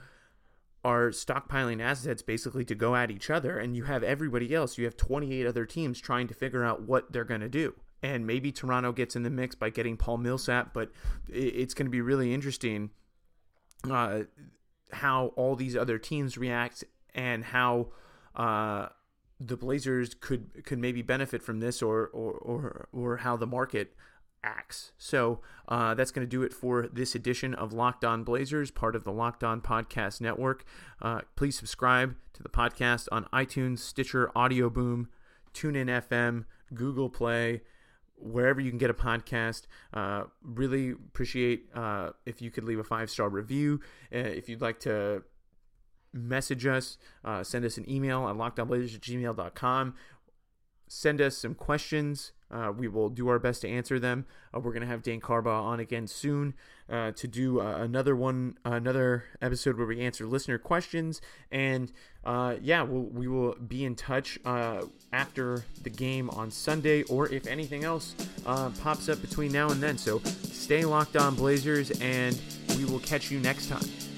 are 0.83 1.09
stockpiling 1.09 1.81
assets 1.81 2.21
basically 2.21 2.63
to 2.65 2.75
go 2.75 2.95
at 2.95 3.11
each 3.11 3.29
other, 3.29 3.57
and 3.57 3.75
you 3.75 3.83
have 3.83 4.03
everybody 4.03 4.53
else. 4.53 4.77
You 4.77 4.85
have 4.85 4.95
28 4.95 5.45
other 5.45 5.65
teams 5.65 5.99
trying 5.99 6.27
to 6.27 6.33
figure 6.33 6.63
out 6.63 6.83
what 6.83 7.11
they're 7.11 7.25
going 7.25 7.41
to 7.41 7.49
do. 7.49 7.75
And 8.01 8.25
maybe 8.25 8.51
Toronto 8.51 8.93
gets 8.93 9.15
in 9.15 9.23
the 9.23 9.29
mix 9.29 9.55
by 9.55 9.69
getting 9.69 9.97
Paul 9.97 10.17
Millsap, 10.17 10.73
but 10.73 10.89
it's 11.27 11.73
going 11.73 11.85
to 11.85 11.91
be 11.91 11.99
really 11.99 12.33
interesting 12.33 12.91
uh, 13.89 14.21
how 14.91 15.33
all 15.35 15.55
these 15.55 15.75
other 15.75 15.97
teams 15.97 16.37
react 16.37 16.85
and 17.13 17.43
how 17.43 17.89
uh, 18.35 18.87
the 19.39 19.57
Blazers 19.57 20.13
could 20.13 20.63
could 20.63 20.79
maybe 20.79 21.01
benefit 21.01 21.43
from 21.43 21.59
this, 21.59 21.81
or 21.81 22.07
or 22.07 22.31
or, 22.31 22.87
or 22.93 23.17
how 23.17 23.35
the 23.35 23.47
market 23.47 23.93
acts. 24.43 24.91
So 24.97 25.41
uh, 25.67 25.93
that's 25.93 26.11
going 26.11 26.25
to 26.25 26.29
do 26.29 26.43
it 26.43 26.53
for 26.53 26.87
this 26.91 27.15
edition 27.15 27.53
of 27.53 27.73
Locked 27.73 28.05
On 28.05 28.23
Blazers, 28.23 28.71
part 28.71 28.95
of 28.95 29.03
the 29.03 29.11
Locked 29.11 29.43
On 29.43 29.61
Podcast 29.61 30.21
Network. 30.21 30.65
Uh, 31.01 31.21
please 31.35 31.57
subscribe 31.57 32.15
to 32.33 32.43
the 32.43 32.49
podcast 32.49 33.07
on 33.11 33.25
iTunes, 33.33 33.79
Stitcher, 33.79 34.31
Audio 34.35 34.69
Boom, 34.69 35.09
TuneIn 35.53 35.87
FM, 36.07 36.45
Google 36.73 37.09
Play. 37.09 37.61
Wherever 38.21 38.59
you 38.59 38.69
can 38.69 38.79
get 38.79 38.89
a 38.89 38.93
podcast, 38.93 39.63
uh, 39.93 40.23
really 40.43 40.91
appreciate 40.91 41.69
uh, 41.73 42.09
if 42.25 42.41
you 42.41 42.51
could 42.51 42.65
leave 42.65 42.79
a 42.79 42.83
five 42.83 43.09
star 43.09 43.29
review. 43.29 43.79
Uh, 44.13 44.17
if 44.17 44.49
you'd 44.49 44.61
like 44.61 44.81
to 44.81 45.23
message 46.11 46.65
us, 46.65 46.97
uh, 47.23 47.43
send 47.43 47.63
us 47.63 47.77
an 47.77 47.89
email 47.89 48.27
at 48.27 48.35
lockedonblazers 48.35 48.95
at 48.95 49.01
gmail.com. 49.01 49.95
Send 50.89 51.21
us 51.21 51.37
some 51.37 51.55
questions 51.55 52.33
uh, 52.51 52.71
we 52.75 52.87
will 52.87 53.09
do 53.09 53.27
our 53.27 53.39
best 53.39 53.61
to 53.61 53.69
answer 53.69 53.99
them. 53.99 54.25
Uh, 54.53 54.59
we're 54.59 54.71
going 54.71 54.81
to 54.81 54.87
have 54.87 55.03
Dan 55.03 55.19
Carbaugh 55.19 55.63
on 55.63 55.79
again 55.79 56.07
soon 56.07 56.53
uh, 56.89 57.11
to 57.11 57.27
do 57.27 57.61
uh, 57.61 57.77
another 57.77 58.15
one, 58.15 58.57
another 58.65 59.25
episode 59.41 59.77
where 59.77 59.85
we 59.85 60.01
answer 60.01 60.25
listener 60.25 60.57
questions. 60.57 61.21
And 61.51 61.91
uh, 62.25 62.55
yeah, 62.61 62.81
we'll, 62.83 63.03
we 63.03 63.27
will 63.27 63.55
be 63.55 63.85
in 63.85 63.95
touch 63.95 64.39
uh, 64.45 64.83
after 65.13 65.63
the 65.83 65.89
game 65.89 66.29
on 66.31 66.51
Sunday, 66.51 67.03
or 67.03 67.31
if 67.31 67.47
anything 67.47 67.83
else 67.83 68.15
pops 68.81 69.09
up 69.09 69.21
between 69.21 69.51
now 69.51 69.69
and 69.69 69.81
then. 69.81 69.97
So 69.97 70.19
stay 70.19 70.85
locked 70.85 71.15
on, 71.15 71.35
Blazers, 71.35 71.91
and 72.01 72.39
we 72.77 72.85
will 72.85 72.99
catch 72.99 73.31
you 73.31 73.39
next 73.39 73.69
time. 73.69 74.08